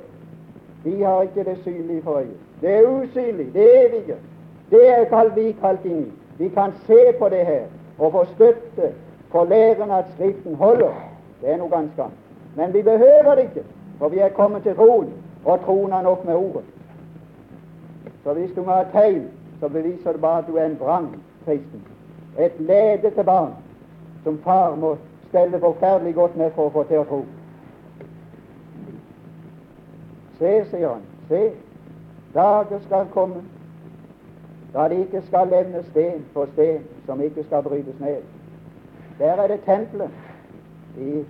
[0.85, 2.37] De har ikke det synlige for øyet.
[2.61, 4.16] Det er usynlig, det evige.
[4.70, 6.12] Det er kalt vi kalt inn.
[6.39, 7.62] Vi kan se på det her
[7.99, 8.93] og få støtte
[9.31, 10.93] for læren at Skriften holder.
[11.41, 12.18] Det er noe ganske annet.
[12.57, 13.64] Men vi behøver det ikke,
[13.99, 15.12] for vi er kommet til troen,
[15.45, 16.64] og troen er nok med ordet.
[18.24, 19.29] Så hvis du må ha tegn,
[19.61, 21.85] så beviser det bare at du er en vrang kristen.
[22.39, 23.53] Et ledete barn
[24.24, 24.97] som far må
[25.29, 27.20] stelle forferdelig godt med for å få til å tro.
[30.39, 31.51] Se, sier han, se,
[32.35, 33.43] dager skal komme
[34.72, 38.38] da det ikke skal levne sten på sten som ikke skal brytes ned.
[39.19, 40.11] Der er det tempelet.
[40.99, 41.25] I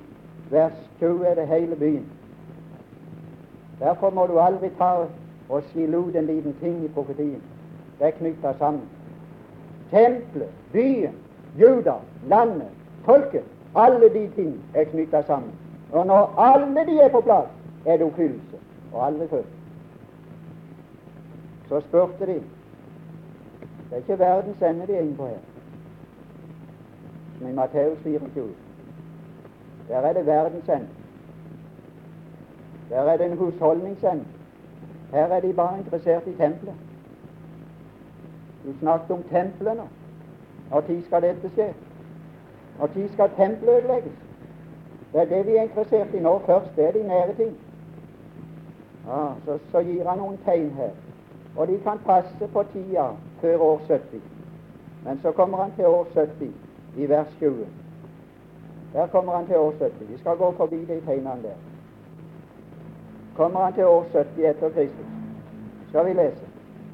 [0.51, 2.07] vers 20 er det hele byen.
[3.81, 5.07] Derfor må du aldri ta
[5.49, 7.43] og skille ut en liten ting i profetien.
[7.99, 8.83] Det er knytta sammen.
[9.91, 11.15] Tempelet, byen,
[11.61, 11.95] Juda,
[12.27, 12.69] landet,
[13.05, 15.51] folket, alle de ting er knytta sammen.
[15.93, 17.49] Og når alle de er på plass,
[17.85, 18.57] er det oppfyllelse,
[18.93, 19.43] og aldri før.
[21.69, 25.39] Så spurte de Det er ikke verdens ende de er inne på her,
[27.41, 28.49] i Matteus 24.
[29.89, 30.87] Der er det verdensend.
[32.91, 34.25] Der er det en husholdningsende.
[35.13, 36.75] Her er de bare interessert i tempelet.
[38.65, 39.83] Du snakket om tempelet nå.
[40.71, 41.75] Når skal dette skje?
[42.79, 44.13] Når skal tempelet ødelegges?
[45.13, 46.77] Det er det vi er interessert i nå først.
[46.77, 47.57] Det er de nære ting.
[49.11, 50.91] Ah, så, så gir han noen tegn her.
[51.57, 53.07] Og de kan passe på tida
[53.41, 54.23] før år 70.
[55.05, 57.67] Men så kommer han til år 70 i vers 20.
[58.93, 60.11] Der kommer han til år 70.
[60.11, 61.59] Vi skal gå forbi de tegnene der
[63.39, 65.11] kommer han til år 70 etter Kristus.
[65.89, 66.47] Skal vi lese.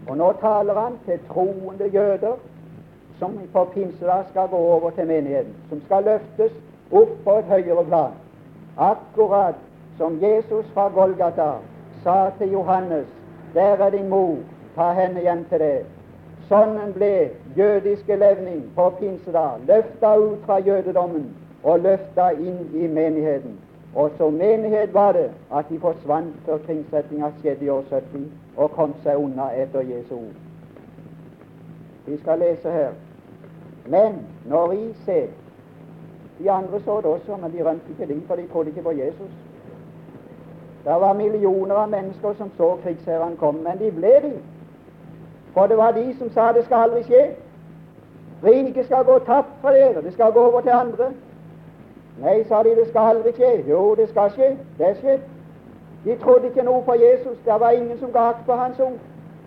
[0.09, 2.37] Og nå taler han til troende jøder
[3.19, 6.53] som på pinsedag skal gå over til menigheten, som skal løftes
[6.93, 8.13] opp på et høyere plan.
[8.79, 9.55] Akkurat
[9.99, 11.51] som Jesus fra Golgata
[12.03, 13.07] sa til Johannes,
[13.55, 14.37] der er din mor,
[14.77, 15.87] ta henne hjem til deg.
[16.51, 23.59] Sånn ble jødiske levning på pinsedag løfta ut fra jødedommen og løfta inn i menigheten.
[23.95, 28.27] Og som menighet var det at de forsvant før kringsettinga skjedde i år 70,
[28.57, 30.35] og kom seg unna etter Jesu ord.
[32.07, 32.91] Vi skal lese her.
[33.87, 35.27] Men når vi ser
[36.39, 38.91] De andre så det også, men de rømte ikke dit, for de trodde ikke på
[38.91, 39.31] Jesus.
[40.85, 44.33] Det var millioner av mennesker som så krigsherren komme, men de ble de.
[45.55, 47.23] For det var de som sa det skal aldri skje.
[48.43, 51.13] Riket skal gå tapt for dere, det skal gå over til andre.
[52.21, 53.65] Nei, sa de, det skal aldri skje.
[53.69, 54.57] Jo, det skal skje.
[54.79, 55.25] Det er skjedd.
[56.05, 57.39] De trodde ikke noe på Jesus.
[57.45, 59.01] Det var ingen som ga akt på hans ord,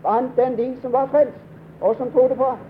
[0.05, 1.37] annet enn de som var frelst,
[1.81, 2.63] og som trodde på ham.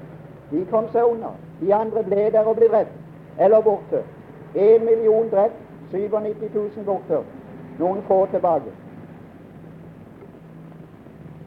[0.52, 1.34] De kom seg unna.
[1.62, 2.98] De andre ble der og ble drept
[3.40, 4.04] eller borte.
[4.56, 5.56] Én million drept,
[5.92, 7.24] 97 000 borte.
[7.80, 8.72] Noen få tilbake.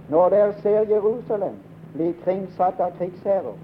[0.09, 1.55] Når dere ser Jerusalem
[1.95, 3.55] bli kringsatt av krigsherrer,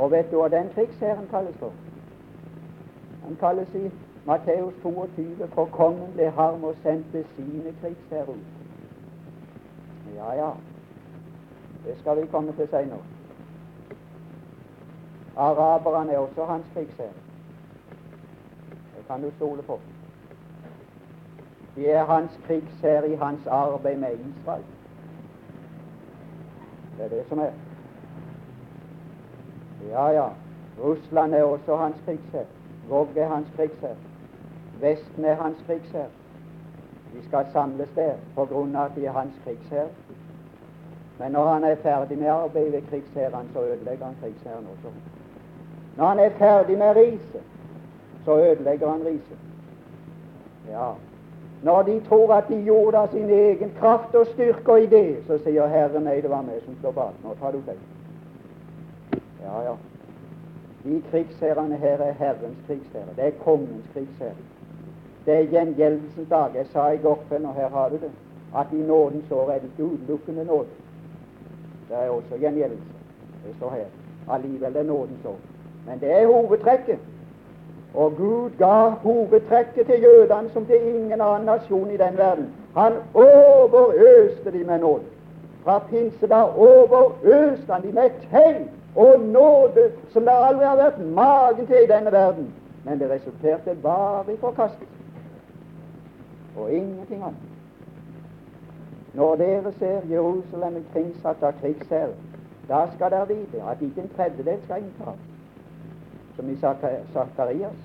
[0.00, 1.72] og vet du hva den krigsherren kalles for?
[3.24, 3.90] Han kalles i
[4.24, 8.48] Matteus 22 for kongen ble harm og sendte sine krigsherrer ut.
[10.16, 10.50] Ja, ja,
[11.84, 13.02] det skal vi komme til senere.
[15.36, 17.20] Araberne er også hans krigsherre.
[18.96, 19.80] Det kan du stole på.
[21.76, 24.64] De er hans krigsherre i hans arbeid med Israel.
[26.96, 27.50] Det er det som er.
[29.88, 30.28] Ja, ja.
[30.84, 32.44] Russland er også hans krigsherr.
[32.88, 33.96] Gog er hans krigsherr.
[34.80, 36.08] Vesten er hans krigsherr.
[37.12, 39.88] De skal samles der på grunn av at de er hans krigsherr.
[41.18, 44.94] Men når han er ferdig med arbeidet ved krigsherren, så ødelegger han krigsherren også.
[45.96, 47.42] Når han er ferdig med riset,
[48.24, 49.38] så ødelegger han riset.
[50.70, 50.90] Ja.
[51.62, 55.38] Når de tror at de gjorde av sin egen kraft og styrke og idé, så
[55.44, 57.18] sier Herren nei, det var meg som står bak.
[57.24, 57.82] Nå tar du feil.
[59.44, 59.74] Ja, ja.
[60.84, 63.14] De krigsherrene her er Herrens krigsherre.
[63.16, 64.44] Det er kongens krigsherre.
[65.26, 66.50] Det er gjengjeldelsens dag.
[66.54, 68.10] Jeg sa i går kveld, og her har du det,
[68.56, 70.68] at i nådens år er det ikke utelukkende nåde.
[71.88, 72.84] Det er også gjengjeldelse.
[73.46, 73.84] Det står her.
[74.34, 75.36] Allikevel er nådens år.
[75.86, 76.98] Men det er hovedtrekket.
[77.94, 82.54] Og Gud ga hovedtrekket til jødene som til ingen annen nasjon i den verden.
[82.76, 85.02] Han overøste dem med nåde.
[85.64, 91.66] Fra pinsedag overøste han dem med tegn og nåde som det aldri har vært magen
[91.66, 92.54] til i denne verden.
[92.84, 94.94] Men det resulterte bare i forkastelse
[96.56, 97.50] og ingenting annet.
[99.14, 102.14] Når dere ser Jerusalem kringsatt av krigsherrer,
[102.68, 105.22] da skal dere vite at ikke en tredjedel skal inntas,
[106.36, 106.56] som i
[107.12, 107.80] Sakarias.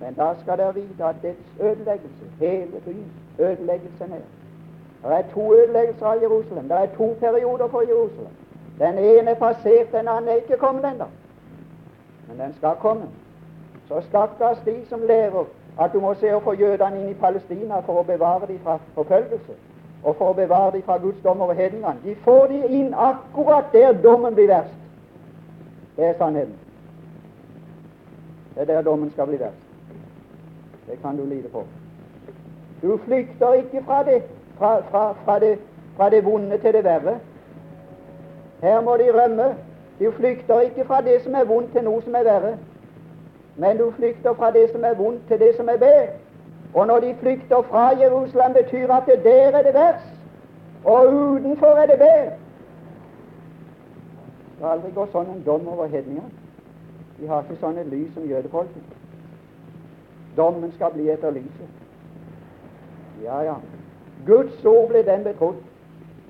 [0.00, 4.26] Men da skal dere vite at dets ødeleggelse, hele byens ødeleggelsen er
[5.02, 6.68] Det er to ødeleggelser av Jerusalem.
[6.68, 8.32] Det er to perioder for Jerusalem.
[8.78, 11.04] Den ene er passert, den andre er ikke kommet ennå.
[12.28, 13.08] Men den skal komme.
[13.88, 15.44] Så stakkars de som lærer
[15.80, 18.78] at du må se å få jødene inn i Palestina for å bevare dem fra
[18.94, 19.54] forfølgelse,
[20.02, 22.02] og for å bevare dem fra Guds dom over hedningene.
[22.04, 24.74] De får dem inn akkurat der dommen blir verst.
[25.96, 26.54] Det er sannheten.
[28.54, 29.64] Det er der dommen skal bli verst.
[30.86, 31.64] Det kan du lide på.
[32.82, 34.22] Du flykter ikke fra det,
[34.58, 35.58] fra, fra, fra det,
[35.96, 37.18] fra det vonde til det verre.
[38.62, 39.54] Her må de rømme.
[40.00, 42.56] Du flykter ikke fra det som er vondt, til noe som er verre.
[43.56, 46.08] Men du flykter fra det som er vondt, til det som er bedre.
[46.74, 50.14] Og når de flykter fra Jerusalem, betyr at det der er det verst,
[50.84, 52.36] og utenfor er det bedre.
[54.58, 56.30] Det har aldri gått sånn en dom over hedningene.
[57.18, 58.96] De har ikke sånne lys som jødefolket.
[60.36, 61.70] Dommen skal bli etter lyset.
[63.22, 63.54] Ja, ja.
[64.26, 65.62] Guds ord ble den betrodd.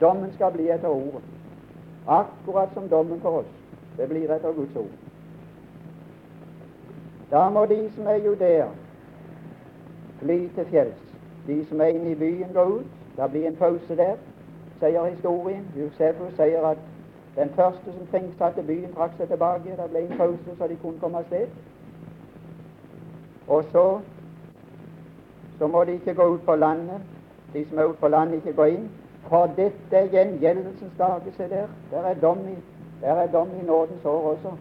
[0.00, 1.24] Dommen skal bli etter ordet.
[2.08, 3.52] Akkurat som dommen for oss.
[3.96, 4.94] Det blir etter Guds ord.
[7.30, 8.68] Da må de som er judeer,
[10.20, 11.02] fly til fjells.
[11.46, 12.86] De som er inne i byen, går ut.
[13.16, 14.16] Det blir en pause der,
[14.80, 15.66] sier historien.
[15.76, 16.78] Josefus sier at
[17.36, 19.76] den første som kringsatte byen, trakk seg tilbake.
[19.76, 21.46] Det ble en pause, så de kunne komme av sted.
[23.48, 24.00] Og så
[25.58, 27.00] så må de ikke gå ut på landet.
[27.52, 28.88] De som er ute på landet, ikke gå inn.
[29.28, 31.66] For dette er gjengjeldelsens dager, se der.
[31.90, 32.56] Der er dom i,
[33.00, 34.52] der er dom i nådens år også.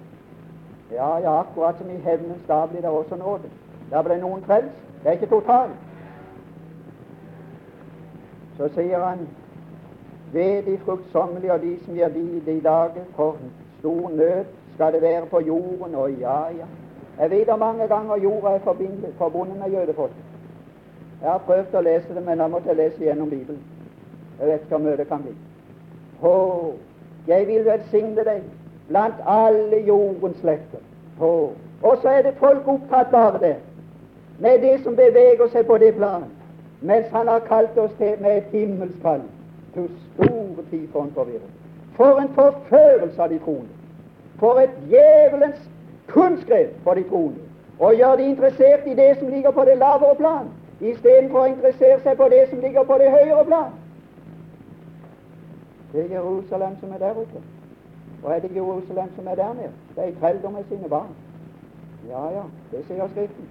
[0.92, 3.50] Ja, ja, akkurat som i hevnens dag blir det også nåde.
[3.92, 4.76] Der ble noen frelst.
[5.04, 5.72] Det er ikke totalt.
[8.58, 9.28] Så sier han
[10.34, 13.38] ved de fruktsommelige og de som gir de i dag, for
[13.80, 15.96] stor nød skal det være på jorden.
[15.96, 16.66] Og ja, ja.
[17.20, 18.60] Jeg vet om mange ganger jorda er
[19.18, 20.12] forbundet med jødefolk.
[21.22, 23.77] Jeg har prøvd å lese det, men da måtte jeg lese gjennom Bibelen.
[24.40, 25.34] Jeg vet ikke hva det kan bli.
[26.22, 26.34] Å,
[27.28, 28.44] jeg vil velsigne deg
[28.88, 30.84] blant alle jordens slekter.
[31.20, 31.52] Oh.
[31.82, 33.56] Og så er det folk opptatt bare det,
[34.40, 36.26] med det som beveger seg på det plan,
[36.82, 39.22] mens Han har kalt oss til med et himmelskall.
[39.74, 41.52] til store tid for en forvirring.
[41.96, 43.74] For en forførelse av de troende.
[44.40, 45.70] For et djevelens
[46.08, 47.42] kunstgrep for de troende.
[47.80, 50.48] Å gjøre de interessert i det som ligger på det lavere plan,
[50.82, 53.76] istedenfor å interessere seg på det som ligger på det høyere plan.
[55.92, 57.42] Det er Jerusalem som er der ute.
[58.24, 59.72] Og er det Jerusalem som er der nede?
[59.96, 61.16] Det er i trelldom med sine barn.
[62.10, 63.48] Ja, ja, det sier Skriften.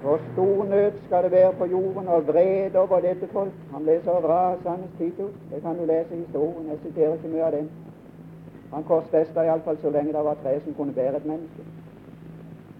[0.00, 3.52] For stor nød skal det være på jorden, og vrede over dette folk.
[3.72, 5.32] Han leser rasende Titus.
[5.50, 6.68] Det kan du lese i historien.
[6.68, 7.70] Jeg siterer ikke mye av den.
[8.72, 11.62] Han korsfesta iallfall så lenge det var tre som kunne bære et menneske.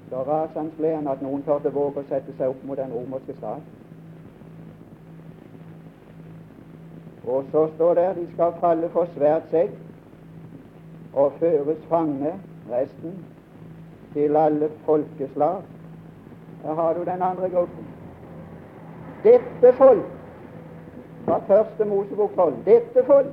[0.09, 3.37] Så rasende ble han at noen tørte våge å sette seg opp mot den romerske
[3.37, 3.80] stat.
[7.27, 9.71] Og så står det de skal falle for svært seg
[11.13, 12.33] og føres fange,
[12.71, 13.27] resten,
[14.13, 15.63] til alle folkeslag.
[16.63, 17.87] Her har du den andre gruppen.
[19.25, 20.07] Dette folk
[21.25, 22.55] fra første Mosebok 12.
[22.65, 23.33] Dette folk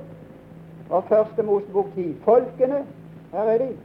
[0.88, 2.16] fra første Mosebok 10.
[2.24, 2.86] Folkene,
[3.32, 3.76] her er de.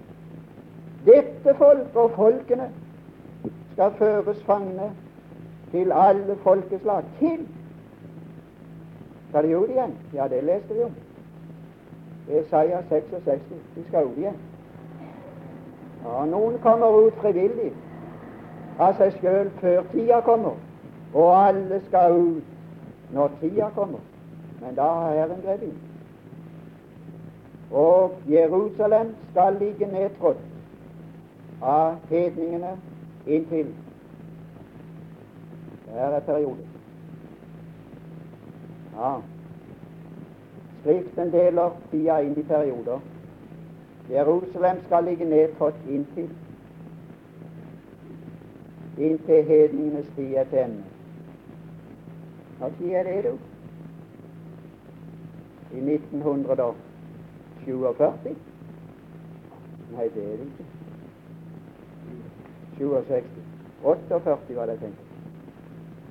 [1.06, 2.70] Dette folk og folkene
[3.74, 4.92] skal føres fange
[5.72, 7.04] til alle folkeslag.
[7.20, 7.48] Til
[9.34, 9.94] skal de ut igjen?
[10.14, 10.92] Ja, det leste vi om.
[12.30, 13.40] Isaiah 66.
[13.76, 14.36] De skal ut igjen.
[16.04, 17.72] Ja, noen kommer ut frivillig
[18.78, 20.60] av seg sjøl før tida kommer,
[21.14, 24.04] og alle skal ut når tida kommer.
[24.62, 25.80] Men da har Herren grepet inn.
[27.72, 30.46] Og Jerusalem skal ligge nedtrådt
[31.62, 32.76] av hedningene
[33.26, 33.74] inntil
[35.88, 36.73] Det er perioden.
[38.98, 39.22] Ja.
[40.82, 43.00] Skriften deler tida inn i perioder.
[44.10, 46.30] Jerusalem skal ligge nedtrådt inntil
[48.98, 50.84] inntil hedningenes tid er til.
[52.60, 53.38] Når tid er det, du?
[55.76, 58.36] I 1947?
[59.96, 60.66] Nei, det er det ikke.
[62.78, 63.24] 67.
[63.84, 64.98] 48 var det tenkt.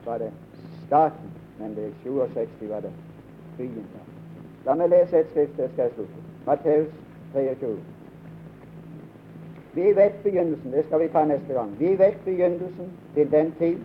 [0.04, 0.32] Var det
[0.86, 1.30] staten
[1.62, 2.92] men det er 67 var det
[3.56, 3.88] byen.
[4.66, 6.22] La meg lese et skrift, det skal jeg slutte.
[6.46, 6.92] Matteus
[7.32, 7.72] 23.
[9.74, 11.74] Vi vet begynnelsen, det skal vi ta neste gang.
[11.80, 13.78] Vi vet begynnelsen til den tid,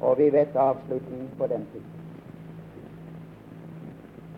[0.00, 1.88] og vi vet avslutningen på den tid.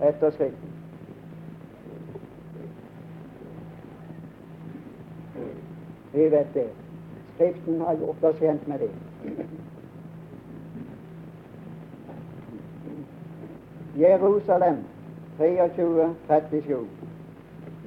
[0.00, 0.70] etter Skriften.
[6.12, 6.70] Vi vet det.
[7.34, 8.90] Skriften har gjort oss kjent med det.
[13.98, 14.84] Jerusalem
[15.38, 16.88] 23, 37.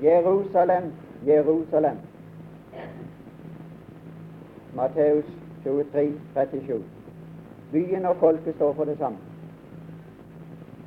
[0.01, 0.91] Jerusalem,
[1.25, 1.97] Jerusalem.
[4.73, 5.25] Matteus
[5.63, 6.83] 23, 37.
[7.71, 9.17] Byen og folket står for det samme.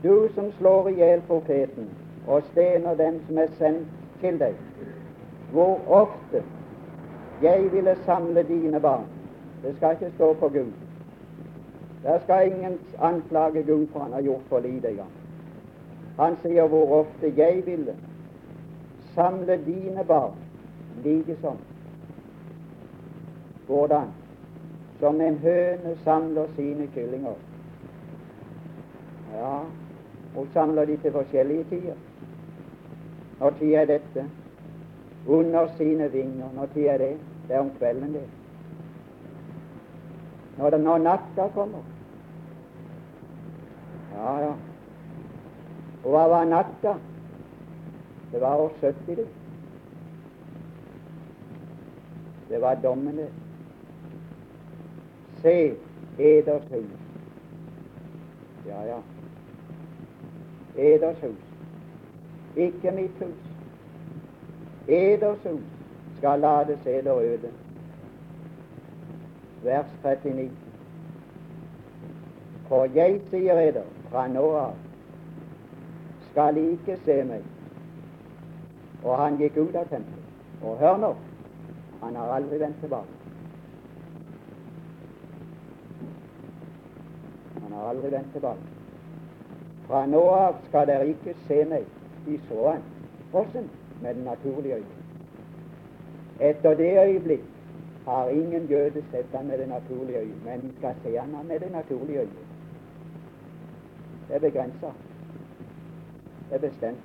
[0.02, 1.88] Du som slår i hjel profeten
[2.26, 3.88] og stener dem som er sendt
[4.20, 4.54] til deg,
[5.52, 6.42] hvor ofte
[7.42, 9.04] jeg ville samle dine barn.
[9.62, 10.72] Det skal ikke stå på Gud.
[12.03, 15.12] Der skal ingen anklage Gud for han har gjort for lite engang.
[16.18, 17.96] Han sier hvor ofte jeg ville
[19.14, 20.32] samle dine barn
[21.05, 21.57] likesom.
[23.66, 24.09] Hvordan?
[25.01, 27.34] Som en høne samler sine kyllinger.
[29.36, 29.61] Ja,
[30.34, 31.94] hun samler de til forskjellige tider.
[33.40, 34.26] Når tid er dette?
[35.26, 36.48] Under sine vinger.
[36.55, 37.16] Når tid er det?
[37.48, 38.28] Det er om kvelden, det.
[40.61, 41.78] Når, når natta kommer.
[44.14, 44.50] Ja, ja.
[46.04, 46.94] Og hva var natta?
[48.32, 49.26] Det var år 70, det.
[52.48, 53.28] Det var dommene.
[55.40, 55.54] Se
[56.18, 57.08] eders hus.
[58.66, 59.00] Ja, ja.
[60.76, 61.40] Eders hus.
[62.56, 63.50] Ikke mitt hus.
[64.88, 65.64] Eders hus
[66.18, 67.52] skal lades eder øde.
[69.62, 70.50] Vers 39.
[72.68, 74.76] For jeg sier eder, fra nå av
[76.30, 77.42] skal de ikke se meg.
[79.02, 80.28] Og han gikk ut av tempelet.
[80.62, 81.11] Og hør nå,
[82.00, 83.16] han har aldri vendt tilbake.
[87.62, 88.66] Han har aldri vendt tilbake.
[89.88, 91.86] Fra nå av skal dere ikke se meg.
[92.24, 92.84] De så han.
[93.32, 93.66] Hvordan?
[94.00, 94.98] Med den naturlige øyne.
[96.40, 97.59] Etter det øyeblikk
[98.11, 101.61] har ingen jøde sett ham med det naturlige øyne, men de skal se ham med
[101.61, 102.44] det naturlige øyne.
[104.28, 104.86] Det er begrensa.
[106.50, 106.98] Det er bestemt.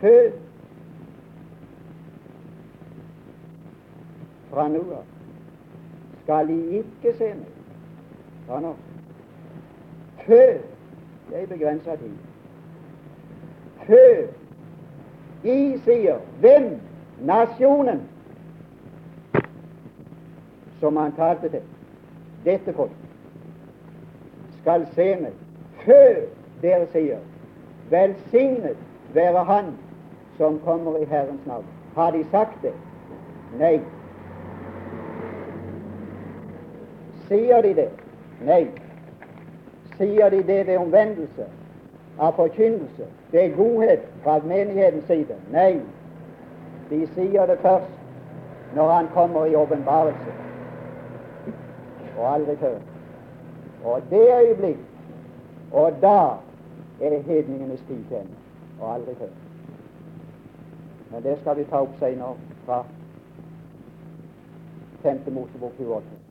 [0.00, 0.30] Kø
[4.50, 5.04] fra nå av
[6.22, 7.52] skal de ikke se meg.
[8.46, 8.72] Fra nå?
[10.24, 10.40] Kø
[11.30, 12.16] det er begrensa tid.
[13.86, 14.26] Kø
[15.44, 16.80] I sier hvem?
[17.20, 18.02] Nasjonen
[20.80, 21.62] som han talte til.
[22.44, 22.90] Dette folk
[24.60, 25.32] skal se meg
[25.84, 26.22] før
[26.62, 27.22] dere sier
[27.90, 28.78] velsignet
[29.14, 29.74] være Han
[30.36, 31.64] som kommer i Herrens navn.
[31.94, 32.72] Har de sagt det?
[33.58, 33.80] Nei.
[37.28, 37.88] Sier de det?
[38.44, 38.66] Nei.
[39.96, 41.46] Sier de det ved omvendelse,
[42.18, 45.36] av forkynnelse, ved godhet fra menighetens side?
[45.52, 45.80] Nei.
[46.90, 47.92] De sier det først
[48.74, 50.32] når Han kommer i åpenbarelse,
[52.16, 52.78] og aldri før.
[53.84, 54.78] Og det øyeblikk,
[55.70, 56.36] og da
[57.00, 58.36] er hedningenes tid ende,
[58.80, 59.34] og aldri før.
[61.10, 62.36] Men det skal vi ta opp senere
[62.66, 62.84] fra
[65.02, 65.20] 5.
[65.32, 66.25] Mosebok 28.